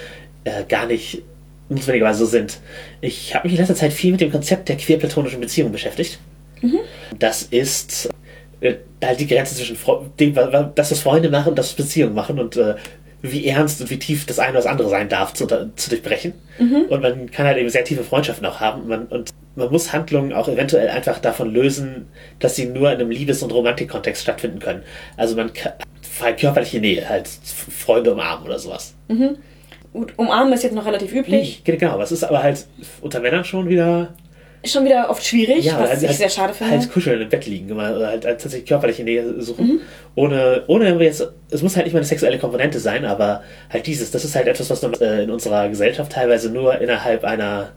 [0.46, 1.22] äh, gar nicht
[1.70, 2.60] notwendigerweise so sind.
[3.02, 6.20] Ich habe mich in letzter Zeit viel mit dem Konzept der queer-platonischen Beziehung beschäftigt.
[7.20, 8.10] Das ist
[8.62, 11.70] äh, halt die Grenze zwischen Fre dem, wa- wa- das, was Freunde machen und das,
[11.70, 12.76] was Beziehungen machen und äh,
[13.24, 16.34] wie ernst und wie tief das eine oder das andere sein darf, zu, zu durchbrechen.
[16.90, 18.82] Und man kann halt eben sehr tiefe Freundschaften auch haben.
[18.82, 22.08] Und man, und man muss Handlungen auch eventuell einfach davon lösen,
[22.40, 24.84] dass sie nur in einem Liebes- und Romantikkontext stattfinden können.
[25.16, 25.72] Also man kann
[26.22, 28.94] halt körperliche Nähe, halt Freunde umarmen oder sowas.
[29.94, 31.62] Gut, umarmen ist jetzt noch relativ üblich.
[31.64, 32.66] Genau, aber es ist aber halt
[33.02, 34.14] unter Männern schon wieder
[34.66, 36.78] Schon wieder oft schwierig, was halt, ich sehr schade finde.
[36.78, 39.82] Halt kuscheln im Bett liegen, immer, oder halt, tatsächlich körperliche Nähe suchen.
[40.16, 44.12] Ohne, ohne jetzt, es muss halt nicht mal eine sexuelle Komponente sein, aber halt dieses,
[44.12, 47.74] das ist halt etwas, was man, äh, in unserer Gesellschaft teilweise nur innerhalb einer,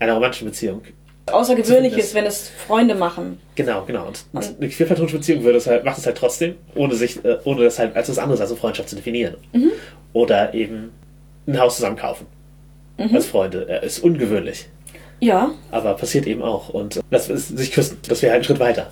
[0.00, 0.82] einer romantischen Beziehung.
[1.26, 3.38] Außergewöhnlich ist, wenn es Freunde machen.
[3.54, 4.08] Genau, genau.
[4.08, 7.64] Und eine queerplatonische Beziehung würde es halt, macht es halt trotzdem, ohne sich, äh, ohne
[7.64, 9.36] das halt als was anderes als eine Freundschaft zu definieren.
[10.12, 10.90] Oder eben
[11.46, 12.26] ein Haus zusammen kaufen.
[12.98, 13.68] Als Freunde.
[13.68, 14.66] Äh, ist ungewöhnlich.
[15.20, 15.52] Ja.
[15.70, 16.68] Aber passiert eben auch.
[16.68, 18.90] Und das ist, sich küssen, das wäre halt ein Schritt weiter.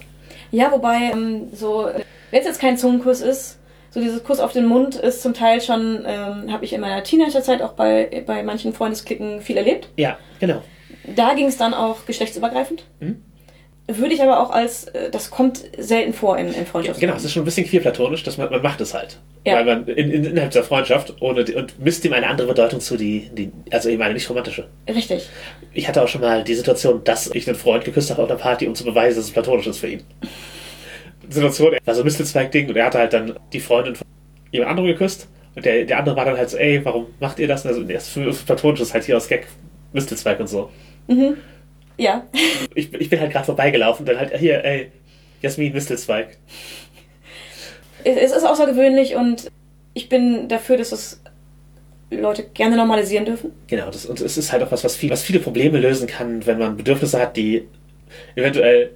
[0.50, 1.88] Ja, wobei, ähm, so,
[2.30, 3.58] wenn es jetzt kein Zungenkuss ist,
[3.90, 7.02] so dieses Kuss auf den Mund ist zum Teil schon, ähm, habe ich in meiner
[7.04, 9.88] Teenagerzeit auch bei, bei manchen Freundesklicken viel erlebt.
[9.96, 10.62] Ja, genau.
[11.14, 12.84] Da ging es dann auch geschlechtsübergreifend.
[13.00, 13.22] Mhm.
[13.86, 17.00] Würde ich aber auch als, äh, das kommt selten vor in, in Ja, Freundschaften.
[17.02, 19.18] genau, es ist schon ein bisschen queerplatonisch, dass man, man macht es halt.
[19.46, 19.56] Ja.
[19.56, 22.96] Weil man in, in, innerhalb der Freundschaft ohne, und misst ihm eine andere Bedeutung zu,
[22.96, 24.68] die, die, also eben eine nicht romantische.
[24.88, 25.28] Richtig.
[25.74, 28.38] Ich hatte auch schon mal die Situation, dass ich einen Freund geküsst habe auf einer
[28.38, 30.02] Party, um zu beweisen, dass es platonisch ist für ihn.
[31.28, 34.06] Situation, war so ein Mistelzweig-Ding und er hatte halt dann die Freundin von
[34.50, 37.48] jemand anderem geküsst und der, der andere war dann halt so, ey, warum macht ihr
[37.48, 37.64] das?
[37.66, 38.16] Und so, nee, das
[38.46, 39.46] platonisch, ist halt hier aus Gag,
[39.92, 40.70] Mistelzweig und so.
[41.96, 42.26] Ja.
[42.74, 44.90] Ich, ich bin halt gerade vorbeigelaufen und dann halt, hier, ey,
[45.40, 46.36] Jasmin, Mistelzweig.
[48.04, 49.50] Es ist außergewöhnlich und
[49.94, 51.22] ich bin dafür, dass es
[52.10, 53.52] Leute gerne normalisieren dürfen.
[53.66, 56.44] Genau, das, und es ist halt auch was, was, viel, was viele Probleme lösen kann,
[56.46, 57.66] wenn man Bedürfnisse hat, die
[58.36, 58.90] eventuell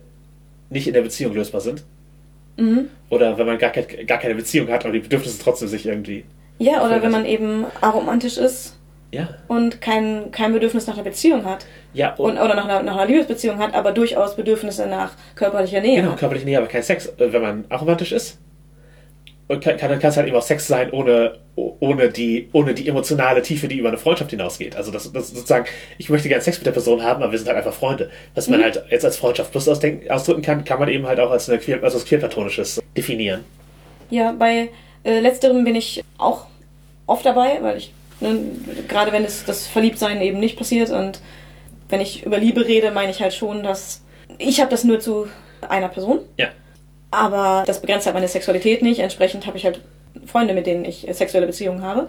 [0.70, 1.84] nicht in der Beziehung lösbar sind.
[2.56, 2.88] Mhm.
[3.10, 6.24] Oder wenn man gar, kein, gar keine Beziehung hat, aber die Bedürfnisse trotzdem sich irgendwie.
[6.58, 8.77] Ja, oder wenn man eben aromantisch ist
[9.10, 9.28] Ja.
[9.48, 11.64] und kein, kein Bedürfnis nach einer Beziehung hat.
[11.94, 15.96] Ja, Und, oder nach einer, nach einer Liebesbeziehung hat, aber durchaus Bedürfnisse nach körperlicher Nähe
[16.02, 16.18] Genau, hat.
[16.18, 17.06] körperlich Nähe, aber kein Sex.
[17.06, 18.38] Äh, Wenn man aromantisch ist,
[19.50, 22.86] und kann, kann, kann es halt eben auch Sex sein, ohne, ohne, die, ohne die
[22.86, 24.76] emotionale Tiefe, die über eine Freundschaft hinausgeht.
[24.76, 25.64] Also das, das sozusagen,
[25.96, 28.10] ich möchte gerne Sex mit der Person haben, aber wir sind halt einfach Freunde.
[28.34, 31.30] Was man halt jetzt als Freundschaft plus ausdenken, ausdrücken kann, kann man eben halt auch
[31.30, 33.46] als, eine queer, als was queerplatonisches definieren.
[34.10, 34.68] Ja, bei
[35.02, 36.44] äh, letzterem bin ich auch
[37.06, 38.40] oft dabei, weil ich, ne,
[38.88, 41.20] gerade wenn es, das Verliebtsein eben nicht passiert und
[41.88, 44.02] wenn ich über Liebe rede, meine ich halt schon, dass
[44.38, 45.26] ich habe das nur zu
[45.68, 46.48] einer Person, Ja.
[47.10, 49.00] aber das begrenzt halt meine Sexualität nicht.
[49.00, 49.80] Entsprechend habe ich halt
[50.26, 52.08] Freunde, mit denen ich sexuelle Beziehungen habe.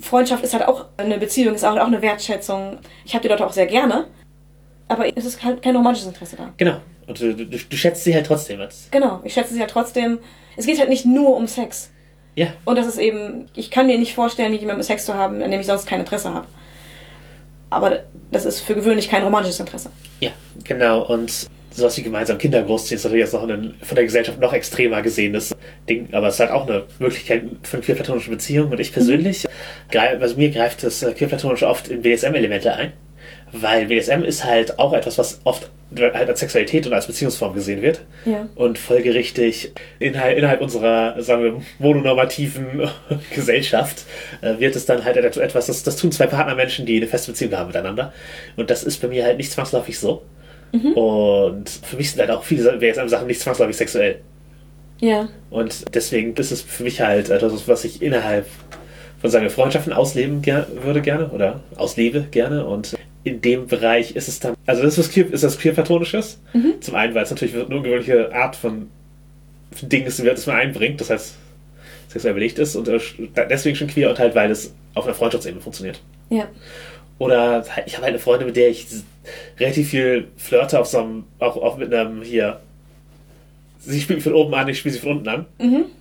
[0.00, 2.78] Freundschaft ist halt auch eine Beziehung, ist auch, auch eine Wertschätzung.
[3.04, 4.06] Ich habe die Leute auch sehr gerne,
[4.86, 6.52] aber es ist halt kein romantisches Interesse da.
[6.56, 6.76] Genau.
[7.06, 8.60] Und du, du, du schätzt sie halt trotzdem.
[8.90, 10.18] Genau, ich schätze sie halt trotzdem.
[10.56, 11.90] Es geht halt nicht nur um Sex.
[12.38, 12.52] Ja.
[12.64, 15.50] Und das ist eben, ich kann mir nicht vorstellen, mit jemandem Sex zu haben, an
[15.50, 16.46] dem ich sonst kein Interesse habe.
[17.68, 19.90] Aber das ist für gewöhnlich kein romantisches Interesse.
[20.20, 20.30] Ja,
[20.62, 21.02] genau.
[21.04, 24.52] Und sowas wie gemeinsam Kinder großziehen ist natürlich jetzt noch ein von der Gesellschaft noch
[24.52, 25.52] extremer gesehenes
[25.88, 28.70] Ding, aber es ist halt auch eine Möglichkeit für eine queerplatonische Beziehung.
[28.70, 29.44] Und ich persönlich,
[29.90, 32.92] greif- also mir greift das äh, queerplatonische oft in BDSM-Elemente ein,
[33.52, 37.80] weil BDSM ist halt auch etwas, was oft halt als Sexualität und als Beziehungsform gesehen
[37.80, 38.02] wird.
[38.24, 38.48] Ja.
[38.54, 42.88] Und folgerichtig innerhalb, innerhalb unserer, sagen wir, mononormativen
[43.34, 44.04] Gesellschaft
[44.42, 47.52] äh, wird es dann halt etwas, das, das tun zwei Partnermenschen, die eine feste Beziehung
[47.54, 48.12] haben miteinander.
[48.56, 50.22] Und das ist bei mir halt nicht zwangsläufig so.
[50.72, 54.20] Und für mich sind halt auch viele BSM-Sachen nicht zwangsläufig sexuell.
[55.00, 55.28] Ja.
[55.50, 58.46] Und deswegen ist es für mich halt etwas, was ich innerhalb
[59.20, 62.66] von seinen Freundschaften ausleben ger würde gerne oder auslebe gerne.
[62.66, 62.96] Und
[63.28, 66.40] in dem Bereich ist es dann, also das ist, queer, ist das queer-platonisches.
[66.80, 68.88] Zum einen, weil es natürlich eine ungewöhnliche Art von,
[69.72, 71.34] von Ding ist, das man einbringt, das heißt
[72.08, 72.98] sexuell belegt ist und äh,
[73.50, 76.00] deswegen schon queer und halt, weil es auf einer Freundschaftsebene funktioniert.
[76.30, 76.48] Ja.
[77.18, 78.86] Oder ich habe halt eine Freundin, mit der ich
[79.58, 82.60] relativ viel flirte auf so einem, auch, auch mit einem hier.
[83.80, 85.46] Sie spielt mich von oben an, ich spiele sie von unten an.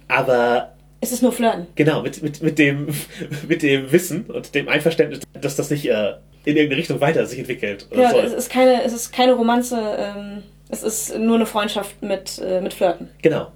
[0.08, 1.68] Aber Es ist nur Flirten.
[1.76, 2.88] genau, mit, mit, mit, dem,
[3.48, 6.14] mit dem Wissen und dem Einverständnis, dass das nicht äh,
[6.48, 7.88] in irgendeine Richtung weiter sich entwickelt.
[7.94, 8.24] Ja, soll.
[8.24, 12.62] es ist keine, es ist keine Romanze, ähm, es ist nur eine Freundschaft mit, äh,
[12.62, 13.10] mit Flirten.
[13.22, 13.52] Genau.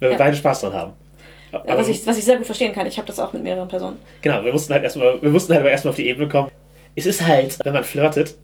[0.00, 0.18] Wenn wir Ja.
[0.18, 0.92] beide Spaß dran haben.
[1.52, 2.86] Aber, was, ich, was ich sehr gut verstehen kann.
[2.88, 3.96] Ich habe das auch mit mehreren Personen.
[4.22, 6.50] Genau, wir mussten halt erstmal, wir mussten halt aber erstmal auf die Ebene kommen.
[6.96, 8.34] Es ist halt, wenn man flirtet,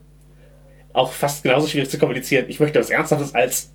[0.92, 2.44] auch fast genauso schwierig zu kommunizieren.
[2.48, 3.70] Ich möchte was Ernsthaftes als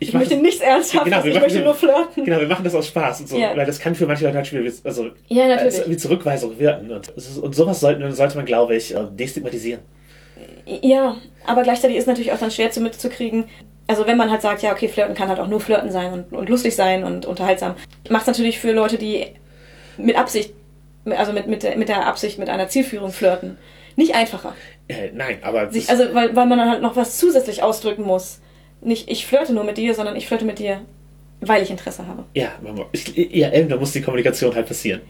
[0.00, 2.24] Ich, mach möchte das- nichts Ernsthaftes, Genau, wir ich möchte nur flirten.
[2.24, 3.56] Genau, wir machen das aus Spaß und so, Ja.
[3.56, 5.78] weil das kann für manche Leute halt schwierig, also Ja, als natürlich.
[5.78, 6.90] irgendwie Zurückweisung wirken.
[6.90, 9.80] Und, es und sowas sollte, sollte man, glaube ich, äh, destigmatisieren.
[10.66, 13.44] Ja, aber gleichzeitig ist natürlich auch dann schwer zu mitzukriegen.
[13.86, 16.32] Also wenn man halt sagt, ja, okay, Flirten kann halt auch nur Flirten sein und,
[16.32, 17.74] und lustig sein und unterhaltsam.
[18.10, 19.26] Macht es natürlich für Leute, die
[19.96, 20.52] mit Absicht,
[21.06, 23.56] also mit, mit, der, mit der Absicht, mit einer Zielführung flirten,
[23.96, 24.54] nicht einfacher.
[24.88, 28.40] Äh, nein, aber Sich, also weil, weil man dann halt noch was zusätzlich ausdrücken muss.
[28.80, 30.80] Nicht, ich flirte nur mit dir, sondern ich flirte mit dir,
[31.40, 32.24] weil ich Interesse habe.
[32.34, 32.52] ja,
[32.92, 35.00] ich, ja, eben, da muss die Kommunikation halt passieren.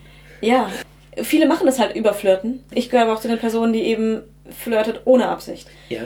[0.40, 0.70] Ja,
[1.16, 2.64] viele machen das halt über Flirten.
[2.72, 5.68] Ich gehöre aber auch zu den Personen, die eben flirtet ohne Absicht.
[5.88, 6.02] Ja,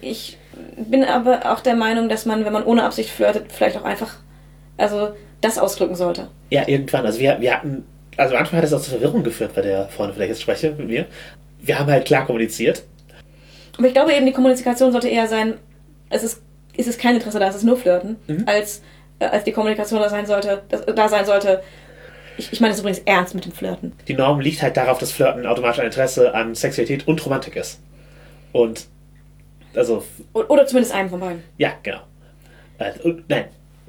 [0.00, 0.36] Ich
[0.76, 4.16] bin aber auch der Meinung, dass man, wenn man ohne Absicht flirtet, vielleicht auch einfach,
[4.76, 6.28] also das ausdrücken sollte.
[6.50, 7.06] ja, irgendwann.
[7.06, 7.84] Also wir, wir hatten,
[8.16, 10.32] also am Anfang hat es auch zur Verwirrung geführt bei der Freundin, von der ich
[10.32, 11.06] jetzt spreche, mit mir.
[11.60, 12.82] Wir haben halt klar kommuniziert.
[13.78, 15.54] Aber ich glaube eben, die Kommunikation sollte eher sein,
[16.10, 16.42] es ist,
[16.76, 18.16] es ist kein Interesse da, es ist nur Flirten,
[18.46, 18.82] als,
[19.18, 21.62] äh, als die Kommunikation da sein sollte, das, da sein sollte.
[22.38, 23.92] Ich, ich meine das übrigens ernst mit dem Flirten.
[24.08, 27.80] Die Norm liegt halt darauf, dass Flirten automatisch ein Interesse an Sexualität und Romantik ist.
[28.52, 28.86] Und,
[29.74, 30.02] also,
[30.32, 31.42] Oder zumindest einem von beiden.
[31.58, 32.00] ja, genau.
[32.78, 33.44] Äh, und, nein,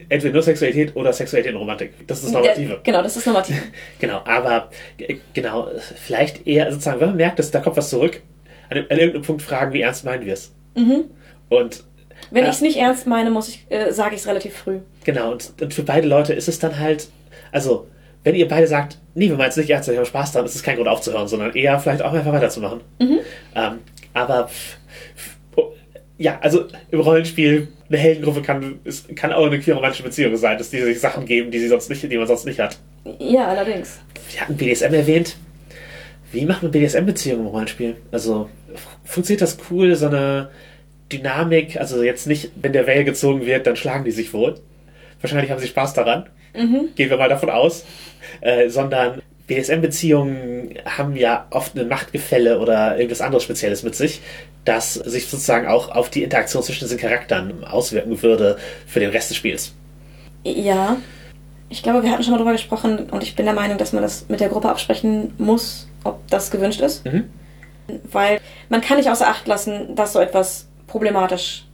[0.10, 2.06] entweder nur Sexualität oder Sexualität und Romantik.
[2.06, 2.82] Das ist das Normative.
[2.84, 3.62] Genau, das ist normativ.
[4.00, 8.22] Genau, aber äh, genau, vielleicht eher sozusagen, wenn man merkt, dass da kommt was zurück,
[8.70, 10.54] an, an irgendeinem Punkt fragen, wie ernst meinen wir es?
[11.50, 11.84] Und
[12.34, 12.50] Wenn Ja.
[12.50, 14.80] ich es nicht ernst meine, muss ich, äh, sage ich es relativ früh.
[15.04, 17.08] genau, und, und für beide Leute ist es dann halt,
[17.52, 17.88] also,
[18.24, 20.56] wenn ihr beide sagt, nee, wir meinen es nicht ernst, wir haben Spaß dran, ist
[20.56, 22.82] es kein Grund aufzuhören, sondern eher vielleicht auch einfach weiterzumachen.
[23.00, 23.20] Ähm,
[24.14, 24.50] aber
[25.58, 25.72] oh,
[26.18, 30.72] ja, also im Rollenspiel, eine Heldengruppe kann, es kann auch eine queer-romantische Beziehung sein, dass
[30.72, 32.78] die sich Sachen geben, die, sie sonst nicht, die man sonst nicht hat.
[33.20, 34.00] Ja, allerdings.
[34.32, 35.36] Wir hatten BDSM erwähnt.
[36.32, 37.98] Wie macht man BDSM-Beziehungen im Rollenspiel?
[38.12, 38.50] Also,
[39.04, 40.50] funktioniert das cool, so eine
[41.18, 41.78] Dynamik?
[41.78, 44.60] Also jetzt nicht, wenn der Welle gezogen wird, dann schlagen die sich wohl.
[45.22, 46.30] Wahrscheinlich haben sie Spaß daran.
[46.96, 47.86] Gehen wir mal davon aus.
[48.42, 54.22] Äh, sondern BDSM-Beziehungen haben ja oft ein Machtgefälle oder irgendwas anderes Spezielles mit sich,
[54.64, 58.58] das sich sozusagen auch auf die Interaktion zwischen diesen Charakteren auswirken würde
[58.88, 59.74] für den Rest des Spiels.
[60.44, 60.98] Ja.
[61.70, 64.04] Ich glaube, wir hatten schon mal drüber gesprochen und ich bin der Meinung, dass man
[64.04, 67.06] das mit der Gruppe absprechen muss, ob das gewünscht ist.
[67.06, 67.30] Mhm.
[68.12, 68.40] Weil
[68.70, 71.66] man kann nicht außer Acht lassen, dass so etwas problematisch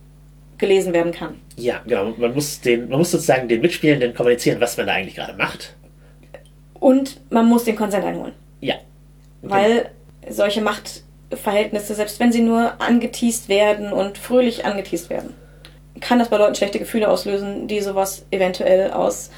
[0.58, 1.36] gelesen werden kann.
[1.58, 2.14] Ja, genau.
[2.18, 5.76] Man muss, den, man muss sozusagen den Mitspielenden kommunizieren, was man da eigentlich gerade macht.
[6.76, 8.32] Und man muss den Konsent einholen.
[8.62, 8.76] Ja.
[9.42, 9.90] Weil
[10.30, 15.34] solche Machtverhältnisse, selbst wenn sie nur angeteased werden und fröhlich angeteased werden,
[16.00, 19.32] kann das bei Leuten schlechte Gefühle auslösen, die sowas eventuell aus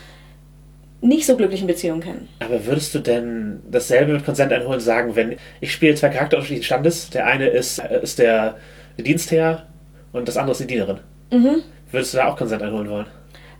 [1.01, 2.29] nicht so glücklichen Beziehungen kennen.
[2.37, 6.65] Aber würdest du denn dasselbe mit Konsent einholen sagen, wenn ich spiele zwei Charakter unterschiedlichen
[6.65, 8.57] Standes, der eine ist, äh, ist der
[8.99, 9.65] Dienstherr
[10.13, 10.99] und das andere ist die Dienerin?
[11.31, 11.63] Mhm.
[11.91, 13.07] Würdest du da auch Konsent einholen wollen?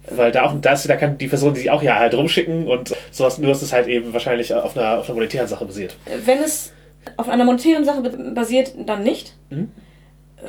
[0.10, 2.68] Weil da auch, da, ist, da kann die Person die sich auch ja halt rumschicken
[2.68, 5.95] und sowas, nur dass es halt eben wahrscheinlich auf einer, auf einer monetären Sache basiert.
[6.26, 6.74] Wenn es
[7.18, 9.36] auf einer monetären Sache basiert, dann nicht.
[9.49, 9.72] Mhm.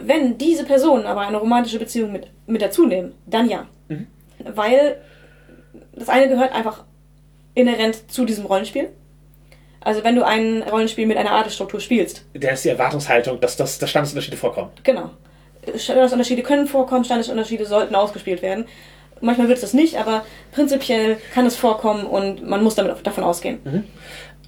[0.04, 3.66] Wenn diese Personen aber eine romantische Beziehung mit, mit dazu nehmen, dann ja.
[3.88, 4.06] Mhm.
[4.38, 4.96] Weil
[5.92, 6.84] das eine gehört einfach
[7.54, 8.88] inhärent zu diesem Rollenspiel.
[9.80, 12.24] Also wenn du ein Rollenspiel mit einer Adelsstruktur spielst.
[12.34, 14.70] Der ist die Erwartungshaltung, dass, das, dass Standesunterschiede vorkommen.
[14.82, 15.10] Genau.
[15.76, 18.66] Standesunterschiede können vorkommen, Standesunterschiede sollten ausgespielt werden.
[19.20, 23.22] Manchmal wird es das nicht, aber prinzipiell kann es vorkommen und man muss damit davon
[23.22, 23.60] ausgehen.
[23.64, 23.84] Mhm.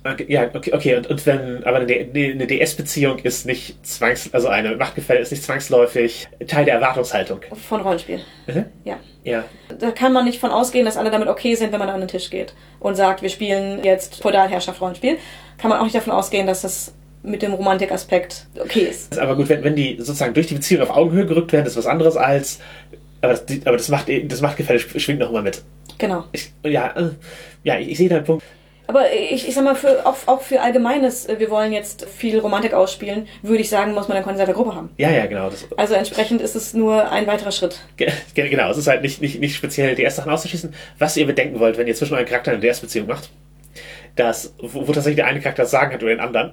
[0.06, 0.96] Okay, ja, okay, okay.
[0.96, 5.42] Und, und wenn, aber eine, eine DS-Beziehung ist nicht zwangs, also eine Machtgefälle ist nicht
[5.42, 7.40] zwangsläufig Teil der Erwartungshaltung.
[7.66, 8.20] Von Rollenspiel.
[8.46, 8.66] Mhm.
[8.84, 8.98] Ja.
[9.22, 9.44] Ja.
[9.78, 12.08] Da kann man nicht von ausgehen, dass alle damit okay sind, wenn man an den
[12.08, 15.16] Tisch geht und sagt, wir spielen jetzt Feudalherrschaft Rollenspiel.
[15.56, 16.92] Kann man auch nicht davon ausgehen, dass das
[17.24, 19.18] mit dem Romantikaspekt okay ist.
[19.18, 21.86] Aber gut, wenn, wenn die sozusagen durch die Beziehung auf Augenhöhe gerückt werden, ist was
[21.86, 22.60] anderes als
[23.22, 25.62] aber das, aber das macht das Machtgefälle schwingt noch immer mit.
[25.96, 26.24] Genau.
[26.32, 27.10] Ich, ja, äh,
[27.62, 28.44] ja, ich, ich sehe deinen Punkt.
[28.86, 32.38] Aber ich, ich sag mal, für, auch, auch für Allgemeines, äh, wir wollen jetzt viel
[32.38, 34.90] Romantik ausspielen, würde ich sagen, muss man eine konserve Gruppe haben.
[34.98, 35.48] Ja, ja, genau.
[35.48, 37.80] Das, Also entsprechend ist es nur ein weiterer Schritt.
[37.96, 40.74] ge- ge- genau, es ist halt nicht, nicht, nicht speziell DS-Sachen auszuschließen.
[40.98, 43.30] Was ihr bedenken wollt, wenn ihr zwischen euren Charakteren eine DS-Beziehung macht,
[44.16, 46.52] dass, wo, wo tatsächlich der eine Charakter Sagen hat oder den anderen,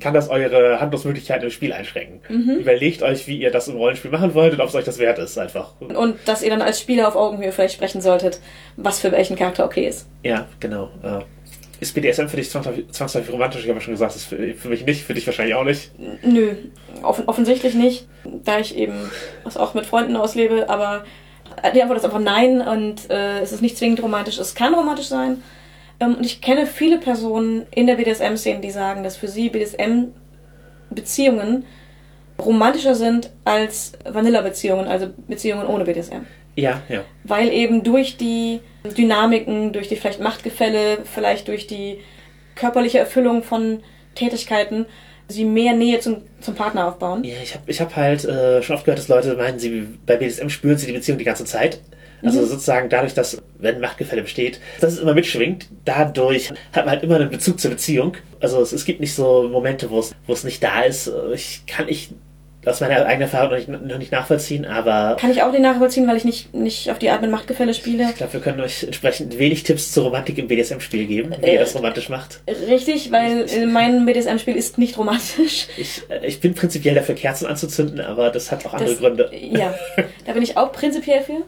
[0.00, 2.20] kann das eure Handlungsmöglichkeiten im Spiel einschränken.
[2.58, 5.18] Überlegt euch, wie ihr das im Rollenspiel machen wollt und ob es euch das wert
[5.18, 5.72] ist, einfach.
[5.80, 8.40] Und dass ihr dann als Spieler auf Augenhöhe vielleicht sprechen solltet,
[8.76, 10.06] was für welchen Charakter okay ist.
[10.22, 10.90] Ja, genau.
[11.02, 11.20] Äh,
[11.80, 13.62] ist BDSM für dich zwangsläufig, romantisch?
[13.62, 15.64] Ich habe ja schon gesagt, das ist für, für mich nicht, für dich wahrscheinlich auch
[15.64, 15.90] nicht.
[16.22, 16.54] Nö,
[17.02, 19.10] offen, offensichtlich nicht, da ich eben
[19.44, 21.04] das auch mit Freunden auslebe, aber
[21.74, 24.38] die Antwort ist einfach nein und äh, es ist nicht zwingend romantisch.
[24.38, 25.42] Es kann romantisch sein.
[26.00, 31.64] Ähm, und ich kenne viele Personen in der BDSM-Szene, die sagen, dass für sie BDSM-Beziehungen
[32.38, 36.26] romantischer sind als Vanilla-Beziehungen, also Beziehungen ohne BDSM.
[36.56, 37.04] Ja, ja.
[37.24, 38.60] Weil eben durch die
[38.96, 41.98] Dynamiken, durch die vielleicht Machtgefälle, vielleicht durch die
[42.54, 43.80] körperliche Erfüllung von
[44.14, 44.86] Tätigkeiten
[45.26, 47.24] sie mehr Nähe zum, zum Partner aufbauen.
[47.24, 50.16] Ja, ich habe ich hab halt äh, schon oft gehört, dass Leute meinen, sie bei
[50.16, 51.80] BDSM spüren sie die Beziehung die ganze Zeit.
[52.24, 52.46] Also Mhm.
[52.46, 57.16] sozusagen dadurch, dass, wenn Machtgefälle besteht, dass es immer mitschwingt, dadurch hat man halt immer
[57.16, 58.16] einen Bezug zur Beziehung.
[58.40, 61.10] Also es, es gibt nicht so Momente, wo es, wo es nicht da ist.
[61.34, 62.10] Ich kann ich
[62.66, 66.08] aus meiner eigenen Erfahrung noch nicht, noch nicht nachvollziehen, aber Kann ich auch nicht nachvollziehen,
[66.08, 68.04] weil ich nicht, nicht auf die Art mit Machtgefälle spiele.
[68.08, 71.52] ich glaube, wir können euch entsprechend wenig Tipps zur Romantik im BDSM-Spiel geben, wie Äh,
[71.54, 72.40] ihr das romantisch macht.
[72.66, 75.66] Richtig, weil äh, mein BDSM-Spiel ist nicht romantisch.
[75.76, 79.30] Ich, äh, ich bin prinzipiell dafür, Kerzen anzuzünden, aber das hat auch andere Das- Gründe.
[79.34, 79.74] Ja,
[80.24, 81.42] da bin ich auch prinzipiell für.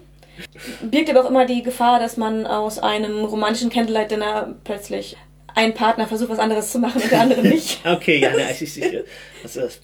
[0.82, 5.16] Birgt aber auch immer die Gefahr, dass man aus einem romantischen Candlelight-Dinner plötzlich
[5.56, 7.80] ein Partner versucht, was anderes zu machen und der andere nicht.
[7.86, 9.04] Okay, ja, ne, ich, ich, ich,
[9.42, 9.80] das, das,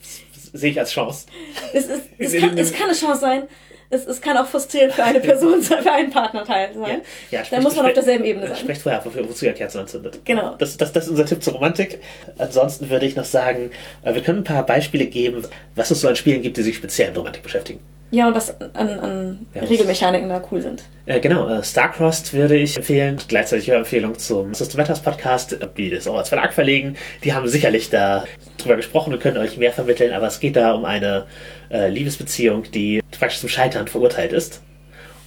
[0.52, 1.26] sehe ich als Chance.
[1.72, 3.42] Es, ist, es, kann, es kann eine Chance sein.
[3.88, 7.02] Es, es kann auch frustrierend für eine Person sein, für einen Partnerteil sein.
[7.30, 8.56] Ja, da muss man auf derselben Ebene sein.
[8.56, 10.20] Sprecht vorher ab, wozu ihr Kerzen anzündet.
[10.24, 10.54] Genau.
[10.56, 12.00] Das, das, das ist unser Tipp zur Romantik.
[12.38, 13.70] Ansonsten würde ich noch sagen,
[14.02, 16.76] äh, wir können ein paar Beispiele geben, was es so an Spielen gibt, die sich
[16.76, 17.80] speziell mit Romantik beschäftigen.
[18.12, 19.62] Ja, und was an, an Ja.
[19.62, 20.84] Regelmechaniken da cool sind.
[21.06, 23.18] Äh, genau, äh, Starcrossed würde ich empfehlen.
[23.26, 26.96] Gleichzeitig Empfehlung zum System Matters Podcast, die das auch als Verlag verlegen.
[27.24, 28.24] Die haben sicherlich da
[28.58, 31.24] drüber gesprochen und können euch mehr vermitteln, aber es geht da um eine
[31.70, 34.62] äh, Liebesbeziehung, die praktisch zum Scheitern verurteilt ist.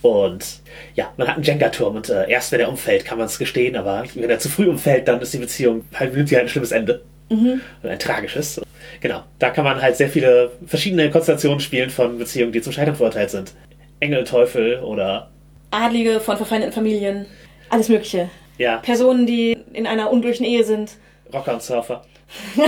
[0.04, 0.62] Und
[0.94, 3.76] ja, man hat einen Jenga-Turm und äh, erst wenn er umfällt, kann man es gestehen,
[3.76, 6.50] aber wenn er zu früh umfällt, dann ist die Beziehung halt, nimmt sie halt ein
[6.50, 7.02] schlimmes Ende.
[7.82, 8.62] Und ein tragisches.
[9.06, 9.22] Genau.
[9.38, 13.30] Da kann man halt sehr viele verschiedene Konstellationen spielen von Beziehungen, die zum Scheitern verurteilt
[13.30, 13.54] sind.
[14.00, 15.30] Engel, Teufel oder
[15.70, 17.28] Adlige von verfeindeten Familien,
[17.70, 18.32] alles Mögliche.
[18.58, 20.94] ja, Personen, die in einer unglücklichen Ehe sind.
[21.32, 22.04] Rocker und Surfer.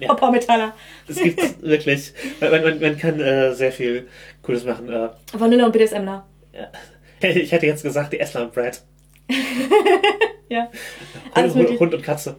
[0.00, 0.08] Ja.
[0.08, 0.72] Hopper Metaller.
[1.08, 4.08] Es gibt wirklich, man, man, man kann äh, sehr viel
[4.42, 4.88] Cooles machen.
[4.88, 6.26] Äh, Vanilla und BDSMler.
[6.52, 6.68] ja.
[7.28, 8.82] Ich hätte jetzt gesagt, die Eslam Brad.
[10.48, 10.70] Ja.
[11.32, 11.54] Alles.
[11.54, 12.36] Hund und Katze.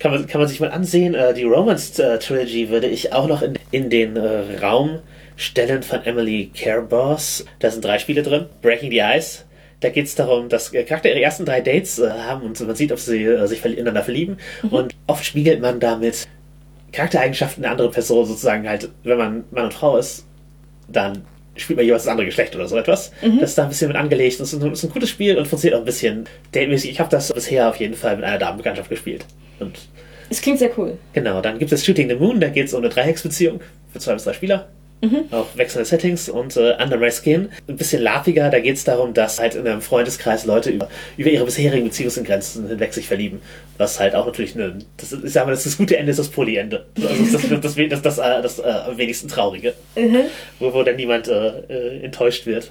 [0.00, 1.14] Kann, man, kann man sich mal ansehen.
[1.14, 4.98] Äh, die Romance äh, Trilogy würde ich auch noch in, in den äh, Raum
[5.36, 7.44] stellen von Emily Carebass.
[7.60, 8.46] Da sind drei Spiele drin.
[8.62, 9.44] Breaking the Ice.
[9.80, 12.76] Da geht es darum, dass äh, Charakter ihre ersten drei Dates äh, haben und man
[12.76, 14.38] sieht, ob sie äh, sich ineinander verlieben.
[14.70, 16.26] Und oft spiegelt man damit
[16.92, 20.26] Charaktereigenschaften der anderen Person sozusagen halt, wenn man Mann und Frau ist,
[20.88, 21.24] dann
[21.56, 23.12] spielt man jeweils das andere Geschlecht oder so etwas.
[23.38, 24.40] Das ist da ein bisschen mit angelegt.
[24.40, 26.90] Das ist ein, ist ein gutes Spiel und funktioniert auch ein bisschen datemäßig.
[26.90, 29.26] Ich habe das bisher auf jeden Fall mit einer Damenbekanntschaft gespielt.
[29.60, 29.78] Und
[30.30, 30.96] Es klingt sehr cool.
[31.12, 33.60] genau, dann gibt es Shooting the Moon, da geht es um eine Dreiecksbeziehung
[33.92, 34.68] für zwei bis drei Spieler.
[35.30, 37.48] Auch wechselnde Settings und äh, Under My Skin.
[37.66, 41.30] Ein bisschen larviger, da geht es darum, dass halt in einem Freundeskreis Leute über, über
[41.30, 43.40] ihre bisherigen Beziehungsgrenzen hinweg sich verlieben.
[43.78, 46.18] Was halt auch natürlich eine, das ich sag mal, das, ist das gute Ende ist
[46.18, 46.84] das Polyende.
[46.96, 49.72] Also das, das, das, das, das, äh, am wenigsten traurige.
[50.58, 52.70] Wo, wo dann niemand äh, äh, enttäuscht wird.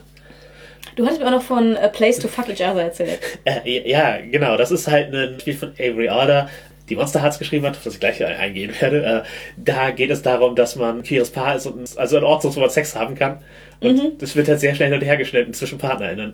[0.96, 3.20] Du hattest mir auch noch von A Place to Fuck Each Other erzählt.
[3.46, 4.56] Äh, ja, genau.
[4.58, 6.50] Das ist halt ein Spiel von Avery Order,
[6.90, 9.04] die Monster Hearts geschrieben hat, auf das ich gleich eingehen werde.
[9.04, 9.22] Äh,
[9.58, 12.56] da geht es darum, dass man ein queeres Paar ist und also ein Ort, ist,
[12.56, 13.40] wo man Sex haben kann.
[13.80, 16.34] Und das wird halt sehr schnell hin und her geschnitten zwischen PartnerInnen.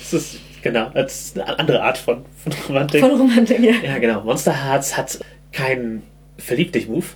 [0.00, 3.00] Das ist, genau, das ist eine andere Art von, von Romantik.
[3.00, 3.74] Von Romantik, ja.
[3.82, 4.22] Ja, genau.
[4.22, 5.18] Monster Hearts hat
[5.52, 6.02] keinen
[6.38, 7.06] Verlieb dich Move,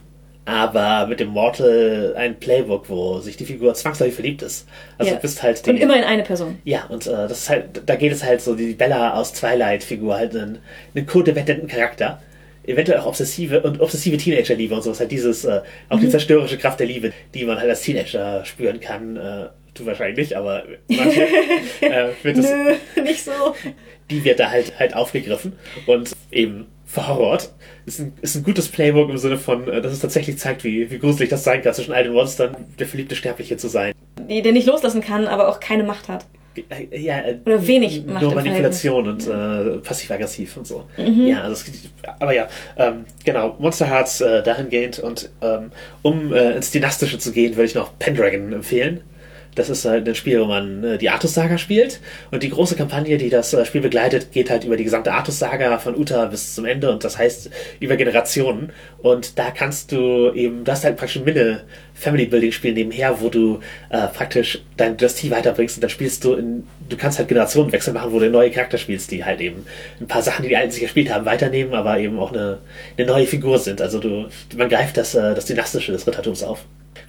[0.46, 4.66] aber mit dem Mortal ein Playbook, wo sich die Figur zwangsläufig verliebt ist.
[4.96, 5.16] Also Ja.
[5.16, 6.58] du bist halt die, Und immer in eine Person.
[6.64, 10.16] ja, und äh, das ist halt, da geht es halt so, die Bella aus Twilight-Figur,
[10.16, 10.58] halt einen,
[10.94, 12.22] einen codependenten Charakter.
[12.64, 14.98] Eventuell auch obsessive und obsessive Teenager-Liebe und sowas.
[15.00, 18.80] Halt dieses, äh, auch die zerstörerische Kraft der Liebe, die man halt als Teenager spüren
[18.80, 19.16] kann.
[19.16, 21.22] Äh, du wahrscheinlich nicht, aber manche
[21.80, 23.30] äh, wird es, Nö, nicht so.
[24.10, 25.52] die wird da halt halt aufgegriffen
[25.86, 27.52] und eben verhorrort.
[27.84, 30.90] Ist ein, ist ein gutes Playbook im Sinne von, äh, dass es tatsächlich zeigt, wie,
[30.90, 33.92] wie gruselig das sein kann, zwischen all den Monstern der verliebte Sterbliche zu sein.
[34.28, 36.24] Die, der nicht loslassen kann, aber auch keine Macht hat.
[36.56, 40.84] Äh, Ja, äh, Oder wenig Macht nur Manipulation und äh, passiv-aggressiv und so.
[40.96, 41.72] Ja, also es,
[42.18, 45.70] aber ja, ähm, genau, Monster Hearts äh, dahingehend und ähm,
[46.02, 49.02] um äh, ins Dynastische zu gehen, würde ich noch Pendragon empfehlen.
[49.56, 52.00] Das ist halt ein Spiel, wo man äh, die Artus-Saga spielt.
[52.30, 55.78] Und die große Kampagne, die das äh, Spiel begleitet, geht halt über die gesamte Artus-Saga
[55.78, 56.90] von Uta bis zum Ende.
[56.90, 57.50] Und das heißt
[57.80, 58.70] über Generationen.
[58.98, 64.06] Und da kannst du eben, du hast halt praktisch ein Mille-Family-Building-Spiel nebenher, wo du äh,
[64.08, 65.78] praktisch deine Dynastie weiterbringst.
[65.78, 69.10] Und dann spielst du in, du kannst halt Generationenwechsel machen, wo du neue Charakter spielst,
[69.10, 69.64] die halt eben
[70.00, 72.58] ein paar Sachen, die die Alten sich gespielt haben, weiternehmen, aber eben auch eine,
[72.98, 73.80] eine neue Figur sind.
[73.80, 76.66] Also du, man greift das, äh, das Dynastische des Rittertums auf.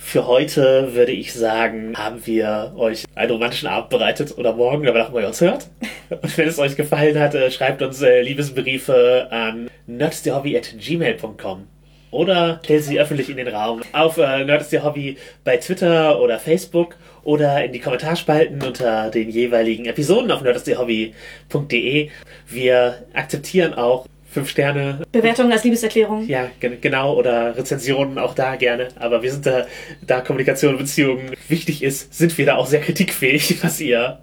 [0.08, 5.00] Für heute würde ich sagen, haben wir euch einen romantischen Abend bereitet oder morgen, aber
[5.00, 5.68] nachdem ihr uns hört.
[6.10, 11.68] Und wenn es euch gefallen hat, äh, schreibt uns äh, Liebesbriefe an nerdsthehobby.gmail.com
[12.12, 16.96] oder stellt sie öffentlich in den Raum auf äh, Hobby bei Twitter oder Facebook
[17.26, 22.12] oder in die Kommentarspalten unter den jeweiligen Episoden auf nerdsthehobby.de.
[22.48, 26.28] Wir akzeptieren auch fünf Sterne Bewertungen als Liebeserklärung.
[26.28, 28.90] ja, gen genau, oder Rezensionen auch da gerne.
[29.00, 29.68] Aber wir sind da,
[30.06, 34.20] da Kommunikation und Beziehungen wichtig ist, sind wir da auch sehr kritikfähig, was ihr,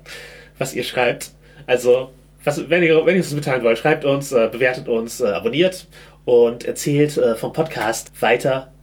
[0.59, 1.31] was ihr schreibt.
[1.67, 2.11] Also,
[2.45, 5.87] was, wenn ihr, wenn ihr uns mitteilen wollt, schreibt uns, äh, bewertet uns, äh, abonniert
[6.25, 8.74] und erzählt äh, vom Podcast weiter.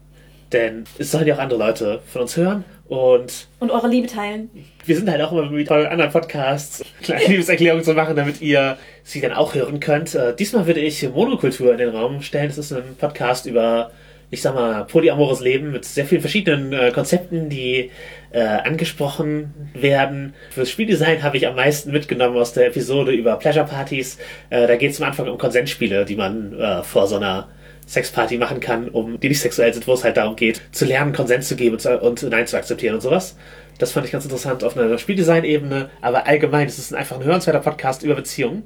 [0.54, 2.64] Denn es sollen ja auch andere Leute von uns hören.
[2.88, 4.49] Und Und eure Liebe teilen.
[4.86, 8.78] wir sind halt auch immer mit tollen anderen Podcasts kleine Liebeserklärungen zu machen, damit ihr
[9.04, 10.14] sie dann auch hören könnt.
[10.14, 12.49] Äh, diesmal würde ich Monokultur in den Raum stellen.
[12.49, 13.91] Das ist ein Podcast über,
[14.30, 17.91] ich sag mal, polyamores Leben mit sehr vielen verschiedenen äh, Konzepten, die
[18.32, 20.34] äh, angesprochen werden.
[20.49, 24.18] Fürs Spieldesign habe ich am meisten mitgenommen aus der Episode über Pleasure Partys.
[24.49, 27.47] Äh, da geht es am Anfang um Konsensspiele, die man äh, vor so einer
[27.92, 31.12] Sexparty machen kann, um die nicht sexuell sind, wo es halt darum geht, zu lernen,
[31.14, 33.36] Konsens zu geben und, zu, und Nein zu akzeptieren und sowas.
[33.80, 37.60] Das fand ich ganz interessant auf einer Spieldesign-Ebene, aber allgemein ist es einfach ein hörenswerter
[37.60, 38.64] Podcast über Beziehungen.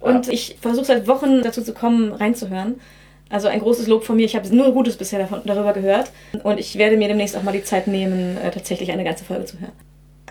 [0.00, 2.80] Und ich versuche seit Wochen dazu zu kommen, reinzuhören.
[3.28, 4.24] Also ein großes Lob von mir.
[4.24, 6.10] Ich habe nur Gutes bisher davon, darüber gehört.
[6.42, 9.44] Und ich werde mir demnächst auch mal die Zeit nehmen, äh, tatsächlich eine ganze Folge
[9.44, 9.72] zu hören.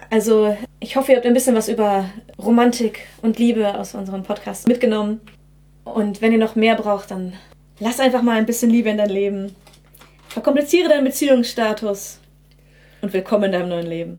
[0.09, 4.67] Also ich hoffe, ihr habt ein bisschen was über Romantik und Liebe aus unserem Podcast
[4.67, 5.22] mitgenommen.
[5.86, 7.34] Und wenn ihr noch mehr braucht, dann
[7.80, 9.55] lass einfach mal ein bisschen Liebe in dein Leben.
[10.27, 12.19] Verkompliziere deinen Beziehungsstatus.
[13.01, 14.17] Und willkommen in deinem neuen Leben.